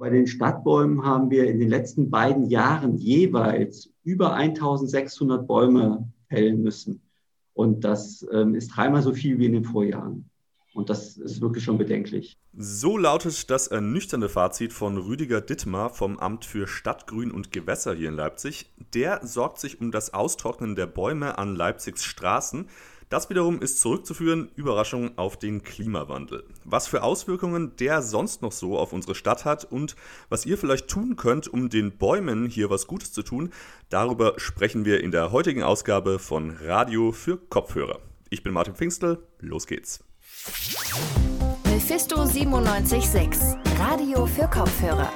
Bei 0.00 0.08
den 0.08 0.26
Stadtbäumen 0.26 1.04
haben 1.04 1.30
wir 1.30 1.46
in 1.46 1.60
den 1.60 1.68
letzten 1.68 2.08
beiden 2.08 2.48
Jahren 2.48 2.96
jeweils 2.96 3.90
über 4.02 4.32
1600 4.32 5.46
Bäume 5.46 6.10
fällen 6.30 6.62
müssen. 6.62 7.02
Und 7.52 7.84
das 7.84 8.26
ähm, 8.32 8.54
ist 8.54 8.68
dreimal 8.68 9.02
so 9.02 9.12
viel 9.12 9.38
wie 9.38 9.44
in 9.44 9.52
den 9.52 9.64
Vorjahren. 9.66 10.30
Und 10.72 10.88
das 10.88 11.18
ist 11.18 11.42
wirklich 11.42 11.64
schon 11.64 11.76
bedenklich. 11.76 12.38
So 12.56 12.96
lautet 12.96 13.50
das 13.50 13.66
ernüchternde 13.66 14.30
Fazit 14.30 14.72
von 14.72 14.96
Rüdiger 14.96 15.42
Dittmar 15.42 15.90
vom 15.90 16.18
Amt 16.18 16.46
für 16.46 16.66
Stadtgrün 16.66 17.30
und 17.30 17.52
Gewässer 17.52 17.92
hier 17.92 18.08
in 18.08 18.16
Leipzig. 18.16 18.72
Der 18.94 19.20
sorgt 19.26 19.58
sich 19.58 19.82
um 19.82 19.90
das 19.90 20.14
Austrocknen 20.14 20.76
der 20.76 20.86
Bäume 20.86 21.36
an 21.36 21.54
Leipzigs 21.54 22.04
Straßen. 22.04 22.68
Das 23.10 23.28
wiederum 23.28 23.60
ist 23.60 23.80
zurückzuführen, 23.80 24.52
Überraschung, 24.54 25.18
auf 25.18 25.36
den 25.36 25.64
Klimawandel. 25.64 26.44
Was 26.64 26.86
für 26.86 27.02
Auswirkungen 27.02 27.74
der 27.80 28.02
sonst 28.02 28.40
noch 28.40 28.52
so 28.52 28.78
auf 28.78 28.92
unsere 28.92 29.16
Stadt 29.16 29.44
hat 29.44 29.64
und 29.64 29.96
was 30.28 30.46
ihr 30.46 30.56
vielleicht 30.56 30.86
tun 30.86 31.16
könnt, 31.16 31.48
um 31.48 31.70
den 31.70 31.98
Bäumen 31.98 32.46
hier 32.46 32.70
was 32.70 32.86
Gutes 32.86 33.12
zu 33.12 33.24
tun, 33.24 33.50
darüber 33.88 34.34
sprechen 34.36 34.84
wir 34.84 35.02
in 35.02 35.10
der 35.10 35.32
heutigen 35.32 35.64
Ausgabe 35.64 36.20
von 36.20 36.56
Radio 36.62 37.10
für 37.10 37.36
Kopfhörer. 37.36 37.98
Ich 38.28 38.44
bin 38.44 38.52
Martin 38.52 38.76
Pfingstel, 38.76 39.18
los 39.40 39.66
geht's. 39.66 40.04
Mephisto 41.64 42.24
976, 42.24 43.56
Radio 43.76 44.24
für 44.26 44.46
Kopfhörer. 44.46 45.12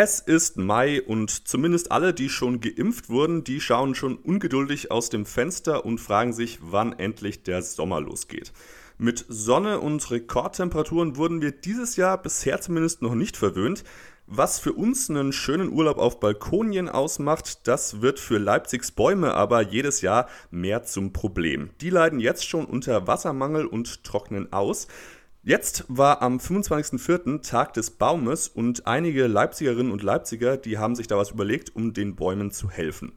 Es 0.00 0.20
ist 0.20 0.56
Mai 0.56 1.02
und 1.02 1.48
zumindest 1.48 1.90
alle, 1.90 2.14
die 2.14 2.28
schon 2.28 2.60
geimpft 2.60 3.08
wurden, 3.08 3.42
die 3.42 3.60
schauen 3.60 3.96
schon 3.96 4.16
ungeduldig 4.16 4.92
aus 4.92 5.10
dem 5.10 5.26
Fenster 5.26 5.84
und 5.84 5.98
fragen 5.98 6.32
sich, 6.32 6.60
wann 6.62 6.96
endlich 6.96 7.42
der 7.42 7.62
Sommer 7.62 8.00
losgeht. 8.00 8.52
Mit 8.96 9.26
Sonne 9.28 9.80
und 9.80 10.08
Rekordtemperaturen 10.08 11.16
wurden 11.16 11.42
wir 11.42 11.50
dieses 11.50 11.96
Jahr 11.96 12.16
bisher 12.22 12.60
zumindest 12.60 13.02
noch 13.02 13.16
nicht 13.16 13.36
verwöhnt. 13.36 13.82
Was 14.28 14.60
für 14.60 14.72
uns 14.72 15.10
einen 15.10 15.32
schönen 15.32 15.72
Urlaub 15.72 15.98
auf 15.98 16.20
Balkonien 16.20 16.88
ausmacht, 16.88 17.66
das 17.66 18.00
wird 18.00 18.20
für 18.20 18.38
Leipzigs 18.38 18.92
Bäume 18.92 19.34
aber 19.34 19.62
jedes 19.62 20.00
Jahr 20.00 20.28
mehr 20.52 20.84
zum 20.84 21.12
Problem. 21.12 21.70
Die 21.80 21.90
leiden 21.90 22.20
jetzt 22.20 22.46
schon 22.46 22.66
unter 22.66 23.08
Wassermangel 23.08 23.66
und 23.66 24.04
trocknen 24.04 24.52
aus. 24.52 24.86
Jetzt 25.48 25.86
war 25.88 26.20
am 26.20 26.36
25.04. 26.36 27.40
Tag 27.40 27.72
des 27.72 27.92
Baumes 27.92 28.48
und 28.48 28.86
einige 28.86 29.26
Leipzigerinnen 29.26 29.90
und 29.90 30.02
Leipziger, 30.02 30.58
die 30.58 30.76
haben 30.76 30.94
sich 30.94 31.06
da 31.06 31.16
was 31.16 31.30
überlegt, 31.30 31.74
um 31.74 31.94
den 31.94 32.16
Bäumen 32.16 32.50
zu 32.50 32.68
helfen. 32.68 33.14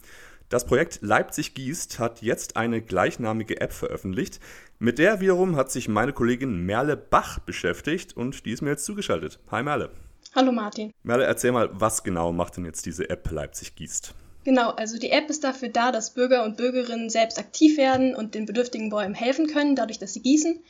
Das 0.47 0.63
Projekt 0.63 0.99
Leipzig 1.01 1.55
gießt 1.55 1.99
hat 1.99 2.21
jetzt 2.21 2.55
eine 2.55 2.81
gleichnamige 2.81 3.59
App 3.59 3.73
veröffentlicht. 3.73 4.39
Mit 4.79 4.97
der 4.97 5.19
wiederum 5.19 5.57
hat 5.57 5.71
sich 5.71 5.89
meine 5.89 6.13
Kollegin 6.13 6.65
Merle 6.65 6.95
Bach 6.95 7.39
beschäftigt 7.39 8.15
und 8.15 8.45
die 8.45 8.53
ist 8.53 8.61
mir 8.61 8.69
jetzt 8.69 8.85
zugeschaltet. 8.85 9.39
Hi 9.51 9.61
Merle. 9.61 9.91
Hallo 10.33 10.53
Martin. 10.53 10.93
Merle, 11.03 11.25
erzähl 11.25 11.51
mal, 11.51 11.69
was 11.73 12.01
genau 12.01 12.31
macht 12.31 12.55
denn 12.55 12.63
jetzt 12.63 12.85
diese 12.85 13.09
App 13.09 13.29
Leipzig 13.29 13.75
gießt? 13.75 14.13
Genau, 14.45 14.69
also 14.69 14.97
die 14.97 15.11
App 15.11 15.29
ist 15.29 15.43
dafür 15.43 15.67
da, 15.67 15.91
dass 15.91 16.13
Bürger 16.13 16.45
und 16.45 16.55
Bürgerinnen 16.55 17.09
selbst 17.09 17.37
aktiv 17.37 17.77
werden 17.77 18.15
und 18.15 18.35
den 18.35 18.45
bedürftigen 18.45 18.89
Bäumen 18.89 19.15
helfen 19.15 19.47
können, 19.47 19.75
dadurch, 19.75 19.99
dass 19.99 20.13
sie 20.13 20.21
gießen. 20.21 20.63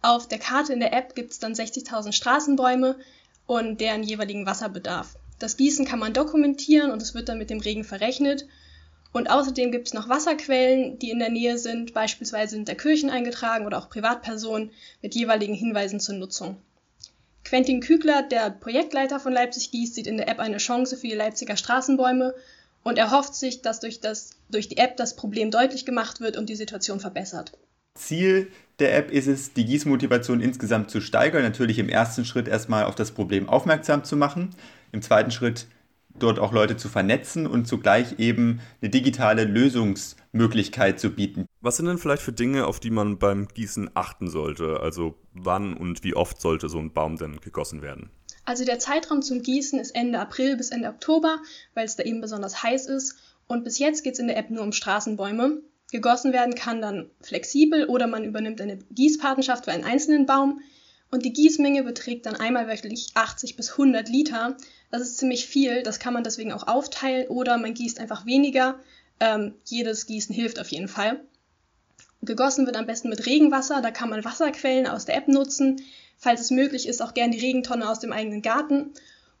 Auf 0.00 0.28
der 0.28 0.38
Karte 0.38 0.72
in 0.72 0.80
der 0.80 0.92
App 0.92 1.14
gibt 1.14 1.32
es 1.32 1.40
dann 1.40 1.54
60.000 1.54 2.12
Straßenbäume 2.12 2.96
und 3.46 3.80
deren 3.80 4.04
jeweiligen 4.04 4.46
Wasserbedarf. 4.46 5.16
Das 5.38 5.56
Gießen 5.56 5.86
kann 5.86 5.98
man 5.98 6.12
dokumentieren 6.12 6.90
und 6.90 7.02
es 7.02 7.14
wird 7.14 7.28
dann 7.28 7.38
mit 7.38 7.50
dem 7.50 7.60
Regen 7.60 7.84
verrechnet. 7.84 8.46
Und 9.12 9.30
außerdem 9.30 9.72
gibt 9.72 9.88
es 9.88 9.94
noch 9.94 10.08
Wasserquellen, 10.08 10.98
die 10.98 11.10
in 11.10 11.18
der 11.18 11.30
Nähe 11.30 11.58
sind, 11.58 11.94
beispielsweise 11.94 12.56
sind 12.56 12.68
der 12.68 12.76
Kirchen 12.76 13.10
eingetragen 13.10 13.66
oder 13.66 13.78
auch 13.78 13.88
Privatpersonen 13.88 14.70
mit 15.02 15.14
jeweiligen 15.14 15.54
Hinweisen 15.54 15.98
zur 15.98 16.16
Nutzung. 16.16 16.60
Quentin 17.44 17.80
Kügler, 17.80 18.22
der 18.22 18.50
Projektleiter 18.50 19.18
von 19.18 19.32
Leipzig 19.32 19.70
Gießt, 19.70 19.94
sieht 19.94 20.06
in 20.06 20.18
der 20.18 20.28
App 20.28 20.38
eine 20.38 20.58
Chance 20.58 20.96
für 20.96 21.08
die 21.08 21.14
Leipziger 21.14 21.56
Straßenbäume 21.56 22.34
und 22.84 22.98
erhofft 22.98 23.34
sich, 23.34 23.62
dass 23.62 23.80
durch, 23.80 24.00
das, 24.00 24.30
durch 24.50 24.68
die 24.68 24.76
App 24.76 24.96
das 24.96 25.16
Problem 25.16 25.50
deutlich 25.50 25.86
gemacht 25.86 26.20
wird 26.20 26.36
und 26.36 26.48
die 26.50 26.56
Situation 26.56 27.00
verbessert. 27.00 27.52
Ziel 27.98 28.50
der 28.78 28.96
App 28.96 29.10
ist 29.10 29.26
es, 29.26 29.52
die 29.52 29.64
Gießmotivation 29.64 30.40
insgesamt 30.40 30.90
zu 30.90 31.00
steigern. 31.00 31.42
Natürlich 31.42 31.78
im 31.78 31.88
ersten 31.88 32.24
Schritt 32.24 32.46
erstmal 32.46 32.84
auf 32.84 32.94
das 32.94 33.10
Problem 33.10 33.48
aufmerksam 33.48 34.04
zu 34.04 34.16
machen. 34.16 34.50
Im 34.92 35.02
zweiten 35.02 35.30
Schritt 35.30 35.66
dort 36.18 36.38
auch 36.38 36.52
Leute 36.52 36.76
zu 36.76 36.88
vernetzen 36.88 37.46
und 37.46 37.66
zugleich 37.66 38.18
eben 38.18 38.60
eine 38.80 38.90
digitale 38.90 39.44
Lösungsmöglichkeit 39.44 40.98
zu 40.98 41.10
bieten. 41.10 41.46
Was 41.60 41.76
sind 41.76 41.86
denn 41.86 41.98
vielleicht 41.98 42.22
für 42.22 42.32
Dinge, 42.32 42.66
auf 42.66 42.80
die 42.80 42.90
man 42.90 43.18
beim 43.18 43.48
Gießen 43.48 43.90
achten 43.94 44.28
sollte? 44.28 44.80
Also 44.80 45.16
wann 45.32 45.74
und 45.74 46.04
wie 46.04 46.14
oft 46.14 46.40
sollte 46.40 46.68
so 46.68 46.78
ein 46.78 46.92
Baum 46.92 47.16
denn 47.16 47.40
gegossen 47.40 47.82
werden? 47.82 48.10
Also 48.44 48.64
der 48.64 48.78
Zeitraum 48.78 49.22
zum 49.22 49.42
Gießen 49.42 49.78
ist 49.78 49.94
Ende 49.94 50.18
April 50.18 50.56
bis 50.56 50.70
Ende 50.70 50.88
Oktober, 50.88 51.38
weil 51.74 51.84
es 51.84 51.96
da 51.96 52.02
eben 52.02 52.20
besonders 52.20 52.62
heiß 52.62 52.86
ist. 52.86 53.16
Und 53.46 53.64
bis 53.64 53.78
jetzt 53.78 54.04
geht 54.04 54.14
es 54.14 54.18
in 54.18 54.28
der 54.28 54.38
App 54.38 54.50
nur 54.50 54.62
um 54.62 54.72
Straßenbäume. 54.72 55.62
Gegossen 55.90 56.32
werden 56.32 56.54
kann 56.54 56.82
dann 56.82 57.10
flexibel 57.20 57.86
oder 57.86 58.06
man 58.06 58.24
übernimmt 58.24 58.60
eine 58.60 58.76
Gießpatenschaft 58.90 59.64
für 59.64 59.72
einen 59.72 59.84
einzelnen 59.84 60.26
Baum. 60.26 60.60
Und 61.10 61.24
die 61.24 61.32
Gießmenge 61.32 61.82
beträgt 61.82 62.26
dann 62.26 62.36
einmal 62.36 62.68
wöchentlich 62.68 63.12
80 63.14 63.56
bis 63.56 63.70
100 63.72 64.08
Liter. 64.08 64.56
Das 64.90 65.00
ist 65.00 65.16
ziemlich 65.16 65.46
viel, 65.46 65.82
das 65.82 65.98
kann 65.98 66.12
man 66.12 66.24
deswegen 66.24 66.52
auch 66.52 66.66
aufteilen 66.66 67.28
oder 67.28 67.56
man 67.56 67.72
gießt 67.72 68.00
einfach 68.00 68.26
weniger. 68.26 68.78
Ähm, 69.20 69.54
jedes 69.64 70.06
Gießen 70.06 70.34
hilft 70.34 70.60
auf 70.60 70.68
jeden 70.68 70.88
Fall. 70.88 71.20
Gegossen 72.20 72.66
wird 72.66 72.76
am 72.76 72.86
besten 72.86 73.08
mit 73.08 73.26
Regenwasser, 73.26 73.80
da 73.80 73.90
kann 73.90 74.10
man 74.10 74.24
Wasserquellen 74.24 74.86
aus 74.86 75.06
der 75.06 75.16
App 75.16 75.28
nutzen. 75.28 75.82
Falls 76.18 76.40
es 76.40 76.50
möglich 76.50 76.88
ist, 76.88 77.00
auch 77.00 77.14
gern 77.14 77.30
die 77.30 77.38
Regentonne 77.38 77.88
aus 77.88 78.00
dem 78.00 78.12
eigenen 78.12 78.42
Garten. 78.42 78.92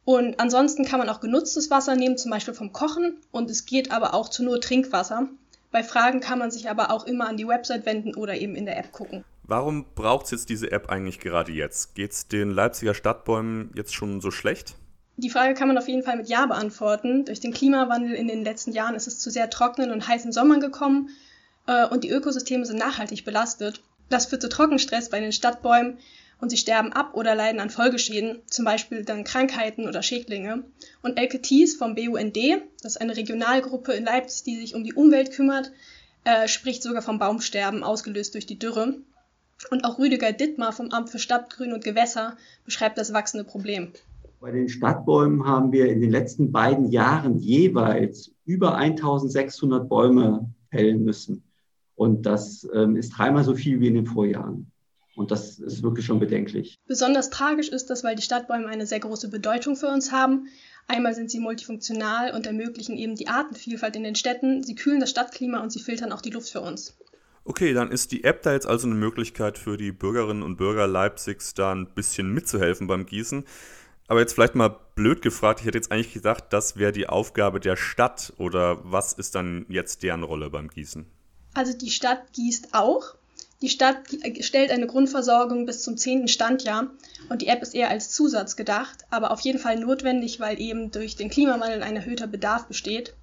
Und 0.04 0.40
ansonsten 0.40 0.84
kann 0.84 1.00
man 1.00 1.08
auch 1.08 1.20
genutztes 1.20 1.70
Wasser 1.70 1.96
nehmen, 1.96 2.16
zum 2.16 2.30
Beispiel 2.30 2.54
vom 2.54 2.72
Kochen. 2.72 3.18
Und 3.32 3.50
es 3.50 3.66
geht 3.66 3.90
aber 3.90 4.14
auch 4.14 4.28
zu 4.28 4.42
nur 4.42 4.60
Trinkwasser. 4.60 5.28
Bei 5.70 5.82
Fragen 5.82 6.20
kann 6.20 6.38
man 6.38 6.50
sich 6.50 6.70
aber 6.70 6.90
auch 6.90 7.06
immer 7.06 7.28
an 7.28 7.36
die 7.36 7.46
Website 7.46 7.84
wenden 7.86 8.14
oder 8.14 8.36
eben 8.36 8.54
in 8.54 8.64
der 8.64 8.78
App 8.78 8.92
gucken. 8.92 9.24
Warum 9.42 9.86
braucht 9.94 10.26
es 10.26 10.30
jetzt 10.30 10.48
diese 10.50 10.70
App 10.72 10.90
eigentlich 10.90 11.20
gerade 11.20 11.52
jetzt? 11.52 11.94
Geht 11.94 12.12
es 12.12 12.28
den 12.28 12.50
Leipziger 12.50 12.94
Stadtbäumen 12.94 13.70
jetzt 13.74 13.94
schon 13.94 14.20
so 14.20 14.30
schlecht? 14.30 14.74
Die 15.16 15.30
Frage 15.30 15.54
kann 15.54 15.68
man 15.68 15.78
auf 15.78 15.88
jeden 15.88 16.02
Fall 16.02 16.16
mit 16.16 16.28
Ja 16.28 16.46
beantworten. 16.46 17.24
Durch 17.24 17.40
den 17.40 17.52
Klimawandel 17.52 18.14
in 18.14 18.28
den 18.28 18.44
letzten 18.44 18.72
Jahren 18.72 18.94
ist 18.94 19.08
es 19.08 19.18
zu 19.18 19.30
sehr 19.30 19.50
trockenen 19.50 19.90
und 19.90 20.06
heißen 20.06 20.32
Sommern 20.32 20.60
gekommen 20.60 21.10
äh, 21.66 21.86
und 21.86 22.04
die 22.04 22.10
Ökosysteme 22.10 22.64
sind 22.66 22.78
nachhaltig 22.78 23.24
belastet. 23.24 23.82
Das 24.10 24.26
führt 24.26 24.42
zu 24.42 24.48
Trockenstress 24.48 25.10
bei 25.10 25.20
den 25.20 25.32
Stadtbäumen 25.32 25.98
und 26.40 26.50
sie 26.50 26.56
sterben 26.56 26.92
ab 26.92 27.14
oder 27.14 27.34
leiden 27.34 27.60
an 27.60 27.70
Folgeschäden, 27.70 28.40
zum 28.46 28.64
Beispiel 28.64 29.04
dann 29.04 29.24
Krankheiten 29.24 29.88
oder 29.88 30.02
Schädlinge. 30.02 30.64
Und 31.02 31.18
Elke 31.18 31.42
Thies 31.42 31.76
vom 31.76 31.94
BUND, 31.94 32.36
das 32.82 32.92
ist 32.92 33.00
eine 33.00 33.16
Regionalgruppe 33.16 33.92
in 33.92 34.04
Leipzig, 34.04 34.44
die 34.44 34.56
sich 34.56 34.74
um 34.74 34.84
die 34.84 34.94
Umwelt 34.94 35.32
kümmert, 35.32 35.72
äh, 36.24 36.46
spricht 36.46 36.82
sogar 36.82 37.02
vom 37.02 37.18
Baumsterben, 37.18 37.82
ausgelöst 37.82 38.34
durch 38.34 38.46
die 38.46 38.58
Dürre. 38.58 38.94
Und 39.70 39.84
auch 39.84 39.98
Rüdiger 39.98 40.32
Dittmar 40.32 40.72
vom 40.72 40.90
Amt 40.90 41.10
für 41.10 41.18
Stadtgrün 41.18 41.72
und 41.72 41.82
Gewässer 41.82 42.36
beschreibt 42.64 42.98
das 42.98 43.12
wachsende 43.12 43.44
Problem. 43.44 43.92
Bei 44.40 44.52
den 44.52 44.68
Stadtbäumen 44.68 45.44
haben 45.44 45.72
wir 45.72 45.86
in 45.86 46.00
den 46.00 46.10
letzten 46.10 46.52
beiden 46.52 46.92
Jahren 46.92 47.38
jeweils 47.38 48.30
über 48.44 48.76
1600 48.76 49.88
Bäume 49.88 50.54
fällen 50.70 51.04
müssen. 51.04 51.42
Und 51.96 52.24
das 52.26 52.68
ähm, 52.72 52.94
ist 52.94 53.10
dreimal 53.10 53.42
so 53.42 53.56
viel 53.56 53.80
wie 53.80 53.88
in 53.88 53.94
den 53.94 54.06
Vorjahren. 54.06 54.70
Und 55.18 55.32
das 55.32 55.58
ist 55.58 55.82
wirklich 55.82 56.06
schon 56.06 56.20
bedenklich. 56.20 56.78
Besonders 56.86 57.28
tragisch 57.28 57.70
ist 57.70 57.90
das, 57.90 58.04
weil 58.04 58.14
die 58.14 58.22
Stadtbäume 58.22 58.68
eine 58.68 58.86
sehr 58.86 59.00
große 59.00 59.28
Bedeutung 59.28 59.74
für 59.74 59.88
uns 59.88 60.12
haben. 60.12 60.46
Einmal 60.86 61.12
sind 61.12 61.28
sie 61.28 61.40
multifunktional 61.40 62.30
und 62.36 62.46
ermöglichen 62.46 62.96
eben 62.96 63.16
die 63.16 63.26
Artenvielfalt 63.26 63.96
in 63.96 64.04
den 64.04 64.14
Städten. 64.14 64.62
Sie 64.62 64.76
kühlen 64.76 65.00
das 65.00 65.10
Stadtklima 65.10 65.60
und 65.60 65.72
sie 65.72 65.80
filtern 65.80 66.12
auch 66.12 66.20
die 66.20 66.30
Luft 66.30 66.50
für 66.50 66.60
uns. 66.60 66.96
Okay, 67.42 67.72
dann 67.72 67.90
ist 67.90 68.12
die 68.12 68.22
App 68.22 68.42
da 68.42 68.52
jetzt 68.52 68.68
also 68.68 68.86
eine 68.86 68.94
Möglichkeit 68.94 69.58
für 69.58 69.76
die 69.76 69.90
Bürgerinnen 69.90 70.44
und 70.44 70.56
Bürger 70.56 70.86
Leipzigs 70.86 71.52
da 71.52 71.72
ein 71.72 71.92
bisschen 71.96 72.32
mitzuhelfen 72.32 72.86
beim 72.86 73.04
Gießen. 73.04 73.44
Aber 74.06 74.20
jetzt 74.20 74.34
vielleicht 74.34 74.54
mal 74.54 74.78
blöd 74.94 75.20
gefragt, 75.20 75.58
ich 75.58 75.66
hätte 75.66 75.78
jetzt 75.78 75.90
eigentlich 75.90 76.14
gedacht, 76.14 76.44
das 76.50 76.76
wäre 76.76 76.92
die 76.92 77.08
Aufgabe 77.08 77.58
der 77.58 77.74
Stadt 77.74 78.32
oder 78.38 78.78
was 78.84 79.14
ist 79.14 79.34
dann 79.34 79.66
jetzt 79.68 80.04
deren 80.04 80.22
Rolle 80.22 80.48
beim 80.48 80.68
Gießen? 80.68 81.06
Also 81.54 81.76
die 81.76 81.90
Stadt 81.90 82.32
gießt 82.34 82.68
auch, 82.70 83.17
die 83.60 83.68
Stadt 83.68 83.98
stellt 84.40 84.70
eine 84.70 84.86
Grundversorgung 84.86 85.66
bis 85.66 85.82
zum 85.82 85.96
zehnten 85.96 86.28
Standjahr 86.28 86.90
und 87.28 87.42
die 87.42 87.48
App 87.48 87.60
ist 87.60 87.74
eher 87.74 87.90
als 87.90 88.10
Zusatz 88.10 88.54
gedacht, 88.54 89.04
aber 89.10 89.32
auf 89.32 89.40
jeden 89.40 89.58
Fall 89.58 89.78
notwendig, 89.80 90.38
weil 90.38 90.60
eben 90.60 90.92
durch 90.92 91.16
den 91.16 91.28
Klimawandel 91.28 91.82
ein 91.82 91.96
erhöhter 91.96 92.28
Bedarf 92.28 92.66
besteht. 92.66 93.14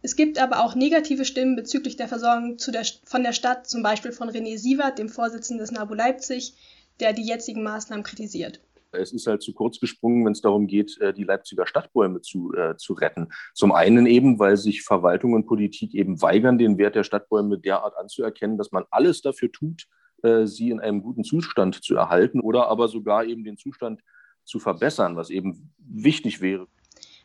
Es 0.00 0.16
gibt 0.16 0.38
aber 0.38 0.64
auch 0.64 0.74
negative 0.74 1.24
Stimmen 1.24 1.56
bezüglich 1.56 1.96
der 1.96 2.08
Versorgung 2.08 2.56
der, 2.56 2.84
von 3.04 3.22
der 3.22 3.32
Stadt, 3.32 3.68
zum 3.68 3.82
Beispiel 3.82 4.12
von 4.12 4.30
René 4.30 4.58
Sievert, 4.58 4.98
dem 4.98 5.08
Vorsitzenden 5.08 5.64
des 5.64 5.70
NABU 5.70 5.94
Leipzig, 5.94 6.54
der 7.00 7.12
die 7.12 7.26
jetzigen 7.26 7.62
Maßnahmen 7.62 8.04
kritisiert. 8.04 8.60
Es 8.94 9.12
ist 9.12 9.26
halt 9.26 9.42
zu 9.42 9.52
kurz 9.52 9.80
gesprungen, 9.80 10.24
wenn 10.24 10.32
es 10.32 10.40
darum 10.40 10.66
geht, 10.66 10.98
äh, 11.00 11.12
die 11.12 11.24
Leipziger 11.24 11.66
Stadtbäume 11.66 12.20
zu, 12.20 12.52
äh, 12.54 12.76
zu 12.76 12.94
retten. 12.94 13.28
Zum 13.54 13.72
einen 13.72 14.06
eben, 14.06 14.38
weil 14.38 14.56
sich 14.56 14.82
Verwaltung 14.82 15.32
und 15.34 15.46
Politik 15.46 15.94
eben 15.94 16.20
weigern, 16.22 16.58
den 16.58 16.78
Wert 16.78 16.94
der 16.94 17.04
Stadtbäume 17.04 17.58
derart 17.58 17.96
anzuerkennen, 17.96 18.58
dass 18.58 18.72
man 18.72 18.84
alles 18.90 19.22
dafür 19.22 19.50
tut, 19.52 19.86
äh, 20.22 20.46
sie 20.46 20.70
in 20.70 20.80
einem 20.80 21.02
guten 21.02 21.24
Zustand 21.24 21.82
zu 21.82 21.96
erhalten 21.96 22.40
oder 22.40 22.68
aber 22.68 22.88
sogar 22.88 23.24
eben 23.24 23.44
den 23.44 23.56
Zustand 23.56 24.00
zu 24.44 24.58
verbessern, 24.58 25.16
was 25.16 25.30
eben 25.30 25.72
wichtig 25.78 26.40
wäre. 26.40 26.66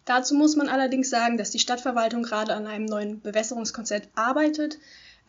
Dazu 0.05 0.33
muss 0.33 0.55
man 0.55 0.69
allerdings 0.69 1.09
sagen, 1.09 1.37
dass 1.37 1.51
die 1.51 1.59
Stadtverwaltung 1.59 2.23
gerade 2.23 2.55
an 2.55 2.65
einem 2.65 2.85
neuen 2.85 3.21
Bewässerungskonzept 3.21 4.09
arbeitet. 4.15 4.79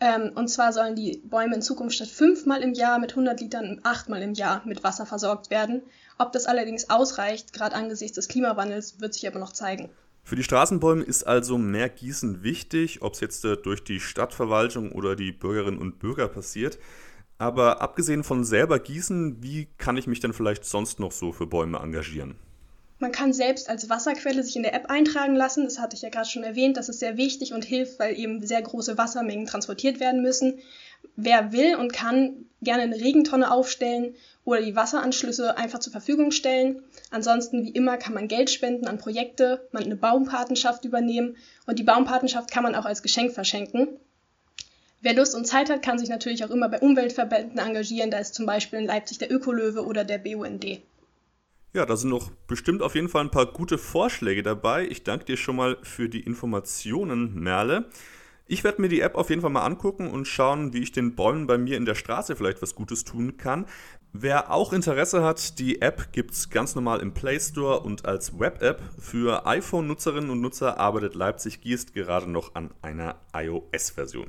Ähm, 0.03 0.31
und 0.33 0.47
zwar 0.47 0.73
sollen 0.73 0.95
die 0.95 1.21
Bäume 1.23 1.55
in 1.55 1.61
Zukunft 1.61 1.95
statt 1.95 2.07
fünfmal 2.07 2.63
im 2.63 2.73
Jahr 2.73 2.97
mit 2.97 3.11
100 3.11 3.39
Litern 3.39 3.79
achtmal 3.83 4.23
im 4.23 4.33
Jahr 4.33 4.63
mit 4.65 4.83
Wasser 4.83 5.05
versorgt 5.05 5.51
werden. 5.51 5.83
Ob 6.17 6.31
das 6.31 6.47
allerdings 6.47 6.89
ausreicht, 6.89 7.53
gerade 7.53 7.75
angesichts 7.75 8.15
des 8.15 8.27
Klimawandels, 8.27 8.99
wird 8.99 9.13
sich 9.13 9.27
aber 9.27 9.37
noch 9.37 9.53
zeigen. 9.53 9.89
Für 10.23 10.35
die 10.35 10.43
Straßenbäume 10.43 11.03
ist 11.03 11.23
also 11.23 11.59
mehr 11.59 11.87
Gießen 11.87 12.41
wichtig, 12.41 13.03
ob 13.03 13.13
es 13.13 13.19
jetzt 13.19 13.45
äh, 13.45 13.57
durch 13.57 13.83
die 13.83 13.99
Stadtverwaltung 13.99 14.91
oder 14.91 15.15
die 15.15 15.31
Bürgerinnen 15.31 15.77
und 15.77 15.99
Bürger 15.99 16.27
passiert. 16.27 16.79
Aber 17.37 17.81
abgesehen 17.81 18.23
von 18.23 18.43
selber 18.43 18.79
gießen, 18.79 19.43
wie 19.43 19.67
kann 19.77 19.97
ich 19.97 20.07
mich 20.07 20.19
denn 20.19 20.33
vielleicht 20.33 20.65
sonst 20.65 20.99
noch 20.99 21.11
so 21.11 21.31
für 21.31 21.47
Bäume 21.47 21.77
engagieren? 21.77 22.35
Man 23.01 23.11
kann 23.11 23.33
selbst 23.33 23.67
als 23.67 23.89
Wasserquelle 23.89 24.43
sich 24.43 24.55
in 24.55 24.61
der 24.61 24.75
App 24.75 24.91
eintragen 24.91 25.35
lassen. 25.35 25.63
Das 25.63 25.79
hatte 25.79 25.95
ich 25.95 26.03
ja 26.03 26.09
gerade 26.09 26.29
schon 26.29 26.43
erwähnt. 26.43 26.77
Das 26.77 26.87
ist 26.87 26.99
sehr 26.99 27.17
wichtig 27.17 27.51
und 27.51 27.65
hilft, 27.65 27.97
weil 27.97 28.15
eben 28.15 28.45
sehr 28.45 28.61
große 28.61 28.95
Wassermengen 28.95 29.47
transportiert 29.47 29.99
werden 29.99 30.21
müssen. 30.21 30.59
Wer 31.15 31.51
will 31.51 31.77
und 31.77 31.93
kann, 31.93 32.45
gerne 32.61 32.83
eine 32.83 32.97
Regentonne 32.97 33.51
aufstellen 33.51 34.13
oder 34.45 34.61
die 34.61 34.75
Wasseranschlüsse 34.75 35.57
einfach 35.57 35.79
zur 35.79 35.91
Verfügung 35.91 36.29
stellen. 36.29 36.83
Ansonsten, 37.09 37.65
wie 37.65 37.71
immer, 37.71 37.97
kann 37.97 38.13
man 38.13 38.27
Geld 38.27 38.51
spenden 38.51 38.85
an 38.85 38.99
Projekte, 38.99 39.67
man 39.71 39.83
eine 39.83 39.95
Baumpatenschaft 39.95 40.85
übernehmen 40.85 41.37
und 41.65 41.79
die 41.79 41.83
Baumpatenschaft 41.83 42.51
kann 42.51 42.61
man 42.61 42.75
auch 42.75 42.85
als 42.85 43.01
Geschenk 43.01 43.31
verschenken. 43.33 43.87
Wer 45.01 45.15
Lust 45.15 45.33
und 45.33 45.45
Zeit 45.45 45.71
hat, 45.71 45.81
kann 45.81 45.97
sich 45.97 46.09
natürlich 46.09 46.45
auch 46.45 46.51
immer 46.51 46.69
bei 46.69 46.79
Umweltverbänden 46.79 47.57
engagieren. 47.57 48.11
Da 48.11 48.19
ist 48.19 48.35
zum 48.35 48.45
Beispiel 48.45 48.77
in 48.77 48.85
Leipzig 48.85 49.17
der 49.17 49.31
Ökolöwe 49.31 49.83
oder 49.83 50.03
der 50.03 50.19
BUND. 50.19 50.83
Ja, 51.73 51.85
da 51.85 51.95
sind 51.95 52.09
noch 52.09 52.31
bestimmt 52.47 52.81
auf 52.81 52.95
jeden 52.95 53.07
Fall 53.07 53.23
ein 53.23 53.31
paar 53.31 53.45
gute 53.45 53.77
Vorschläge 53.77 54.43
dabei. 54.43 54.85
Ich 54.87 55.03
danke 55.03 55.23
dir 55.23 55.37
schon 55.37 55.55
mal 55.55 55.77
für 55.83 56.09
die 56.09 56.19
Informationen, 56.19 57.39
Merle. 57.39 57.85
Ich 58.45 58.65
werde 58.65 58.81
mir 58.81 58.89
die 58.89 58.99
App 58.99 59.15
auf 59.15 59.29
jeden 59.29 59.41
Fall 59.41 59.51
mal 59.51 59.63
angucken 59.63 60.11
und 60.11 60.27
schauen, 60.27 60.73
wie 60.73 60.81
ich 60.83 60.91
den 60.91 61.15
Bäumen 61.15 61.47
bei 61.47 61.57
mir 61.57 61.77
in 61.77 61.85
der 61.85 61.95
Straße 61.95 62.35
vielleicht 62.35 62.61
was 62.61 62.75
Gutes 62.75 63.05
tun 63.05 63.37
kann. 63.37 63.65
Wer 64.11 64.51
auch 64.51 64.73
Interesse 64.73 65.23
hat, 65.23 65.59
die 65.59 65.81
App 65.81 66.11
gibt 66.11 66.31
es 66.31 66.49
ganz 66.49 66.75
normal 66.75 66.99
im 66.99 67.13
Play 67.13 67.39
Store 67.39 67.79
und 67.79 68.03
als 68.05 68.37
Web-App. 68.37 68.81
Für 68.99 69.47
iPhone-Nutzerinnen 69.47 70.29
und 70.29 70.41
Nutzer 70.41 70.77
arbeitet 70.77 71.15
Leipzig 71.15 71.61
Giest 71.61 71.93
gerade 71.93 72.29
noch 72.29 72.53
an 72.55 72.71
einer 72.81 73.15
iOS-Version. 73.33 74.27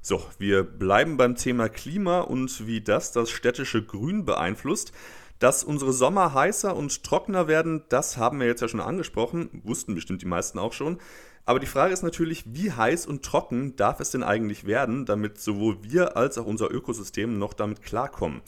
So, 0.00 0.24
wir 0.38 0.64
bleiben 0.64 1.18
beim 1.18 1.36
Thema 1.36 1.68
Klima 1.68 2.20
und 2.20 2.66
wie 2.66 2.80
das 2.80 3.12
das 3.12 3.28
städtische 3.28 3.84
Grün 3.84 4.24
beeinflusst. 4.24 4.94
Dass 5.42 5.64
unsere 5.64 5.92
Sommer 5.92 6.34
heißer 6.34 6.76
und 6.76 7.02
trockener 7.02 7.48
werden, 7.48 7.82
das 7.88 8.16
haben 8.16 8.38
wir 8.38 8.46
jetzt 8.46 8.60
ja 8.60 8.68
schon 8.68 8.78
angesprochen, 8.78 9.60
wussten 9.64 9.96
bestimmt 9.96 10.22
die 10.22 10.26
meisten 10.26 10.56
auch 10.60 10.72
schon. 10.72 10.98
Aber 11.44 11.58
die 11.58 11.66
Frage 11.66 11.92
ist 11.92 12.04
natürlich, 12.04 12.44
wie 12.54 12.70
heiß 12.70 13.06
und 13.06 13.24
trocken 13.24 13.74
darf 13.74 13.98
es 13.98 14.12
denn 14.12 14.22
eigentlich 14.22 14.68
werden, 14.68 15.04
damit 15.04 15.40
sowohl 15.40 15.78
wir 15.82 16.16
als 16.16 16.38
auch 16.38 16.46
unser 16.46 16.70
Ökosystem 16.70 17.40
noch 17.40 17.54
damit 17.54 17.82
klarkommen? 17.82 18.42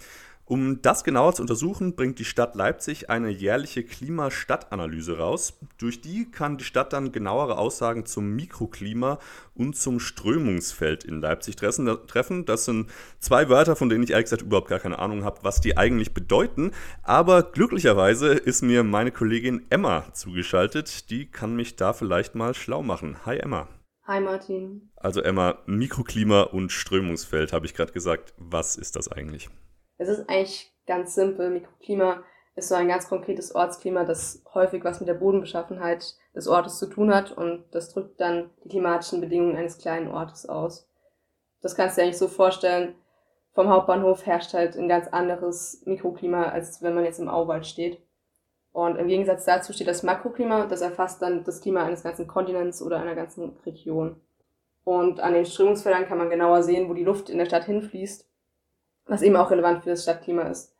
Um 0.46 0.82
das 0.82 1.04
genauer 1.04 1.34
zu 1.34 1.40
untersuchen, 1.40 1.96
bringt 1.96 2.18
die 2.18 2.26
Stadt 2.26 2.54
Leipzig 2.54 3.08
eine 3.08 3.30
jährliche 3.30 3.82
Klimastadtanalyse 3.82 5.16
raus. 5.16 5.58
Durch 5.78 6.02
die 6.02 6.30
kann 6.30 6.58
die 6.58 6.64
Stadt 6.64 6.92
dann 6.92 7.12
genauere 7.12 7.56
Aussagen 7.56 8.04
zum 8.04 8.36
Mikroklima 8.36 9.18
und 9.54 9.74
zum 9.74 10.00
Strömungsfeld 10.00 11.04
in 11.04 11.22
Leipzig 11.22 11.56
treffen. 11.56 12.44
Das 12.44 12.66
sind 12.66 12.90
zwei 13.20 13.48
Wörter, 13.48 13.74
von 13.74 13.88
denen 13.88 14.04
ich 14.04 14.10
ehrlich 14.10 14.26
gesagt 14.26 14.42
überhaupt 14.42 14.68
gar 14.68 14.80
keine 14.80 14.98
Ahnung 14.98 15.24
habe, 15.24 15.38
was 15.42 15.62
die 15.62 15.78
eigentlich 15.78 16.12
bedeuten. 16.12 16.72
Aber 17.02 17.42
glücklicherweise 17.42 18.34
ist 18.34 18.60
mir 18.60 18.84
meine 18.84 19.12
Kollegin 19.12 19.64
Emma 19.70 20.04
zugeschaltet. 20.12 21.08
Die 21.08 21.24
kann 21.24 21.56
mich 21.56 21.76
da 21.76 21.94
vielleicht 21.94 22.34
mal 22.34 22.52
schlau 22.52 22.82
machen. 22.82 23.16
Hi 23.24 23.38
Emma. 23.38 23.66
Hi 24.06 24.20
Martin. 24.20 24.90
Also 24.96 25.22
Emma, 25.22 25.56
Mikroklima 25.64 26.42
und 26.42 26.70
Strömungsfeld 26.70 27.54
habe 27.54 27.64
ich 27.64 27.72
gerade 27.72 27.92
gesagt. 27.92 28.34
Was 28.36 28.76
ist 28.76 28.96
das 28.96 29.10
eigentlich? 29.10 29.48
Es 29.98 30.08
ist 30.08 30.28
eigentlich 30.28 30.72
ganz 30.86 31.14
simpel. 31.14 31.50
Mikroklima 31.50 32.22
ist 32.56 32.68
so 32.68 32.74
ein 32.74 32.88
ganz 32.88 33.08
konkretes 33.08 33.54
Ortsklima, 33.54 34.04
das 34.04 34.42
häufig 34.54 34.84
was 34.84 35.00
mit 35.00 35.08
der 35.08 35.14
Bodenbeschaffenheit 35.14 36.14
des 36.34 36.46
Ortes 36.46 36.78
zu 36.78 36.86
tun 36.86 37.12
hat 37.12 37.32
und 37.32 37.64
das 37.72 37.92
drückt 37.92 38.20
dann 38.20 38.50
die 38.64 38.68
klimatischen 38.68 39.20
Bedingungen 39.20 39.56
eines 39.56 39.78
kleinen 39.78 40.08
Ortes 40.08 40.48
aus. 40.48 40.88
Das 41.62 41.74
kannst 41.74 41.96
du 41.96 42.00
dir 42.00 42.04
eigentlich 42.04 42.18
so 42.18 42.28
vorstellen, 42.28 42.94
vom 43.52 43.68
Hauptbahnhof 43.68 44.26
herrscht 44.26 44.52
halt 44.52 44.76
ein 44.76 44.88
ganz 44.88 45.08
anderes 45.08 45.82
Mikroklima, 45.84 46.44
als 46.44 46.82
wenn 46.82 46.94
man 46.94 47.04
jetzt 47.04 47.20
im 47.20 47.28
Auwald 47.28 47.66
steht. 47.66 48.02
Und 48.72 48.96
im 48.96 49.06
Gegensatz 49.06 49.44
dazu 49.44 49.72
steht 49.72 49.86
das 49.86 50.02
Makroklima, 50.02 50.66
das 50.66 50.80
erfasst 50.80 51.22
dann 51.22 51.44
das 51.44 51.60
Klima 51.60 51.84
eines 51.84 52.02
ganzen 52.02 52.26
Kontinents 52.26 52.82
oder 52.82 52.98
einer 52.98 53.14
ganzen 53.14 53.56
Region. 53.64 54.20
Und 54.82 55.20
an 55.20 55.34
den 55.34 55.46
Strömungsfeldern 55.46 56.06
kann 56.06 56.18
man 56.18 56.30
genauer 56.30 56.64
sehen, 56.64 56.88
wo 56.88 56.94
die 56.94 57.04
Luft 57.04 57.30
in 57.30 57.38
der 57.38 57.46
Stadt 57.46 57.64
hinfließt 57.64 58.28
was 59.06 59.22
eben 59.22 59.36
auch 59.36 59.50
relevant 59.50 59.82
für 59.82 59.90
das 59.90 60.02
Stadtklima 60.02 60.42
ist. 60.42 60.74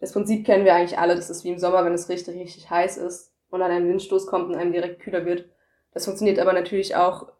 Das 0.00 0.12
Prinzip 0.12 0.46
kennen 0.46 0.64
wir 0.64 0.74
eigentlich 0.74 0.98
alle, 0.98 1.16
das 1.16 1.30
ist 1.30 1.44
wie 1.44 1.50
im 1.50 1.58
Sommer, 1.58 1.84
wenn 1.84 1.92
es 1.92 2.08
richtig, 2.08 2.38
richtig 2.38 2.70
heiß 2.70 2.98
ist 2.98 3.32
und 3.50 3.60
dann 3.60 3.70
ein 3.70 3.88
Windstoß 3.88 4.26
kommt 4.26 4.48
und 4.48 4.54
einem 4.54 4.72
direkt 4.72 5.00
kühler 5.00 5.24
wird. 5.24 5.48
Das 5.92 6.04
funktioniert 6.04 6.38
aber 6.38 6.52
natürlich 6.52 6.94
auch 6.94 7.32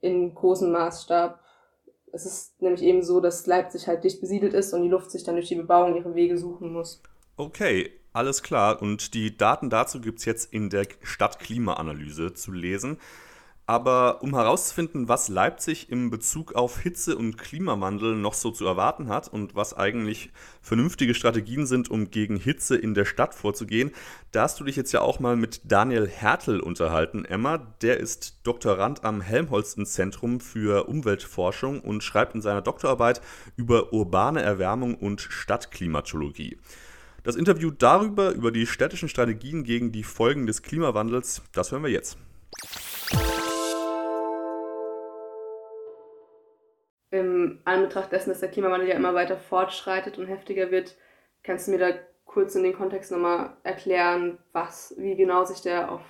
in 0.00 0.34
großem 0.34 0.70
Maßstab. 0.70 1.40
Es 2.12 2.26
ist 2.26 2.60
nämlich 2.60 2.82
eben 2.82 3.02
so, 3.02 3.20
dass 3.20 3.46
Leipzig 3.46 3.86
halt 3.86 4.04
dicht 4.04 4.20
besiedelt 4.20 4.54
ist 4.54 4.72
und 4.72 4.82
die 4.82 4.88
Luft 4.88 5.10
sich 5.10 5.24
dann 5.24 5.36
durch 5.36 5.48
die 5.48 5.56
Bebauung 5.56 5.96
ihre 5.96 6.14
Wege 6.14 6.38
suchen 6.38 6.72
muss. 6.72 7.02
Okay, 7.36 7.90
alles 8.12 8.42
klar. 8.42 8.82
Und 8.82 9.14
die 9.14 9.36
Daten 9.36 9.70
dazu 9.70 10.00
gibt 10.00 10.18
es 10.18 10.24
jetzt 10.24 10.52
in 10.52 10.70
der 10.70 10.86
Stadtklimaanalyse 11.02 12.34
zu 12.34 12.52
lesen. 12.52 12.98
Aber 13.70 14.20
um 14.24 14.34
herauszufinden, 14.34 15.06
was 15.06 15.28
Leipzig 15.28 15.92
im 15.92 16.10
Bezug 16.10 16.56
auf 16.56 16.80
Hitze 16.80 17.16
und 17.16 17.38
Klimawandel 17.38 18.16
noch 18.16 18.34
so 18.34 18.50
zu 18.50 18.66
erwarten 18.66 19.08
hat 19.08 19.28
und 19.28 19.54
was 19.54 19.74
eigentlich 19.74 20.32
vernünftige 20.60 21.14
Strategien 21.14 21.66
sind, 21.66 21.88
um 21.88 22.10
gegen 22.10 22.36
Hitze 22.36 22.76
in 22.76 22.94
der 22.94 23.04
Stadt 23.04 23.32
vorzugehen, 23.32 23.92
da 24.32 24.42
hast 24.42 24.58
du 24.58 24.64
dich 24.64 24.74
jetzt 24.74 24.90
ja 24.90 25.02
auch 25.02 25.20
mal 25.20 25.36
mit 25.36 25.60
Daniel 25.70 26.08
Hertel 26.08 26.58
unterhalten. 26.58 27.24
Emma, 27.24 27.58
der 27.80 28.00
ist 28.00 28.40
Doktorand 28.42 29.04
am 29.04 29.20
Helmholtz-Zentrum 29.20 30.40
für 30.40 30.88
Umweltforschung 30.88 31.78
und 31.78 32.02
schreibt 32.02 32.34
in 32.34 32.42
seiner 32.42 32.62
Doktorarbeit 32.62 33.20
über 33.54 33.92
urbane 33.92 34.42
Erwärmung 34.42 34.96
und 34.96 35.20
Stadtklimatologie. 35.20 36.58
Das 37.22 37.36
Interview 37.36 37.70
darüber, 37.70 38.32
über 38.32 38.50
die 38.50 38.66
städtischen 38.66 39.08
Strategien 39.08 39.62
gegen 39.62 39.92
die 39.92 40.02
Folgen 40.02 40.48
des 40.48 40.62
Klimawandels, 40.62 41.42
das 41.52 41.70
hören 41.70 41.84
wir 41.84 41.90
jetzt. 41.90 42.18
Im 47.10 47.60
Anbetracht 47.64 48.12
dessen, 48.12 48.30
dass 48.30 48.40
der 48.40 48.50
Klimawandel 48.50 48.88
ja 48.88 48.94
immer 48.94 49.14
weiter 49.14 49.36
fortschreitet 49.36 50.18
und 50.18 50.26
heftiger 50.26 50.70
wird, 50.70 50.96
kannst 51.42 51.66
du 51.66 51.72
mir 51.72 51.78
da 51.78 51.90
kurz 52.24 52.54
in 52.54 52.62
den 52.62 52.74
Kontext 52.74 53.10
nochmal 53.10 53.56
erklären, 53.64 54.38
was, 54.52 54.94
wie 54.98 55.16
genau 55.16 55.44
sich 55.44 55.62
der 55.62 55.90
auf 55.90 56.02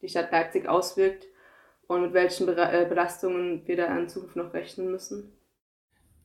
die 0.00 0.08
Stadt 0.08 0.32
Leipzig 0.32 0.68
auswirkt 0.68 1.26
und 1.86 2.02
mit 2.02 2.12
welchen 2.14 2.48
äh, 2.48 2.86
Belastungen 2.88 3.62
wir 3.66 3.76
da 3.76 3.96
in 3.98 4.08
Zukunft 4.08 4.36
noch 4.36 4.54
rechnen 4.54 4.90
müssen? 4.90 5.32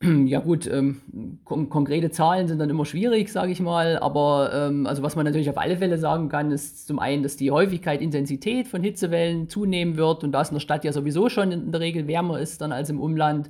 Ja 0.26 0.40
gut, 0.40 0.66
ähm, 0.66 1.40
kon 1.44 1.68
konkrete 1.68 2.10
Zahlen 2.10 2.48
sind 2.48 2.58
dann 2.58 2.70
immer 2.70 2.84
schwierig, 2.84 3.30
sage 3.30 3.52
ich 3.52 3.60
mal. 3.60 3.98
Aber 3.98 4.50
ähm, 4.52 4.86
also 4.86 5.02
was 5.02 5.14
man 5.14 5.24
natürlich 5.24 5.48
auf 5.48 5.58
alle 5.58 5.76
Fälle 5.76 5.96
sagen 5.98 6.28
kann, 6.28 6.50
ist 6.50 6.88
zum 6.88 6.98
einen, 6.98 7.22
dass 7.22 7.36
die 7.36 7.52
Häufigkeit, 7.52 8.00
Intensität 8.00 8.66
von 8.66 8.82
Hitzewellen 8.82 9.48
zunehmen 9.48 9.96
wird 9.96 10.24
und 10.24 10.32
da 10.32 10.42
es 10.42 10.48
in 10.48 10.56
der 10.56 10.60
Stadt 10.60 10.84
ja 10.84 10.92
sowieso 10.92 11.28
schon 11.28 11.52
in 11.52 11.70
der 11.70 11.80
Regel 11.80 12.08
wärmer 12.08 12.40
ist 12.40 12.60
dann 12.60 12.72
als 12.72 12.90
im 12.90 13.00
Umland, 13.00 13.48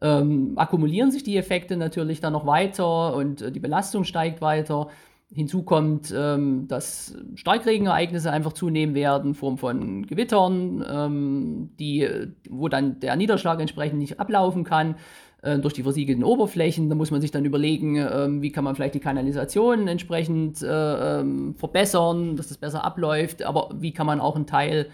ähm, 0.00 0.52
akkumulieren 0.56 1.10
sich 1.10 1.24
die 1.24 1.36
Effekte 1.36 1.76
natürlich 1.76 2.20
dann 2.20 2.32
noch 2.32 2.46
weiter 2.46 3.14
und 3.14 3.42
äh, 3.42 3.52
die 3.52 3.60
Belastung 3.60 4.04
steigt 4.04 4.40
weiter. 4.40 4.88
Hinzu 5.32 5.62
kommt, 5.62 6.12
ähm, 6.16 6.66
dass 6.66 7.16
Starkregenereignisse 7.36 8.32
einfach 8.32 8.52
zunehmen 8.52 8.96
werden, 8.96 9.28
in 9.28 9.34
Form 9.34 9.58
von 9.58 10.06
Gewittern, 10.06 10.84
ähm, 10.90 11.70
die, 11.78 12.08
wo 12.48 12.68
dann 12.68 12.98
der 12.98 13.14
Niederschlag 13.14 13.60
entsprechend 13.60 14.00
nicht 14.00 14.18
ablaufen 14.18 14.64
kann 14.64 14.96
äh, 15.42 15.58
durch 15.58 15.74
die 15.74 15.84
versiegelten 15.84 16.24
Oberflächen. 16.24 16.88
Da 16.88 16.96
muss 16.96 17.12
man 17.12 17.20
sich 17.20 17.30
dann 17.30 17.44
überlegen, 17.44 17.96
äh, 17.96 18.42
wie 18.42 18.50
kann 18.50 18.64
man 18.64 18.74
vielleicht 18.74 18.94
die 18.94 19.00
Kanalisation 19.00 19.86
entsprechend 19.86 20.62
äh, 20.62 21.20
ähm, 21.20 21.54
verbessern, 21.54 22.36
dass 22.36 22.48
das 22.48 22.58
besser 22.58 22.84
abläuft, 22.84 23.44
aber 23.44 23.70
wie 23.78 23.92
kann 23.92 24.06
man 24.06 24.20
auch 24.20 24.34
einen 24.34 24.46
Teil 24.46 24.88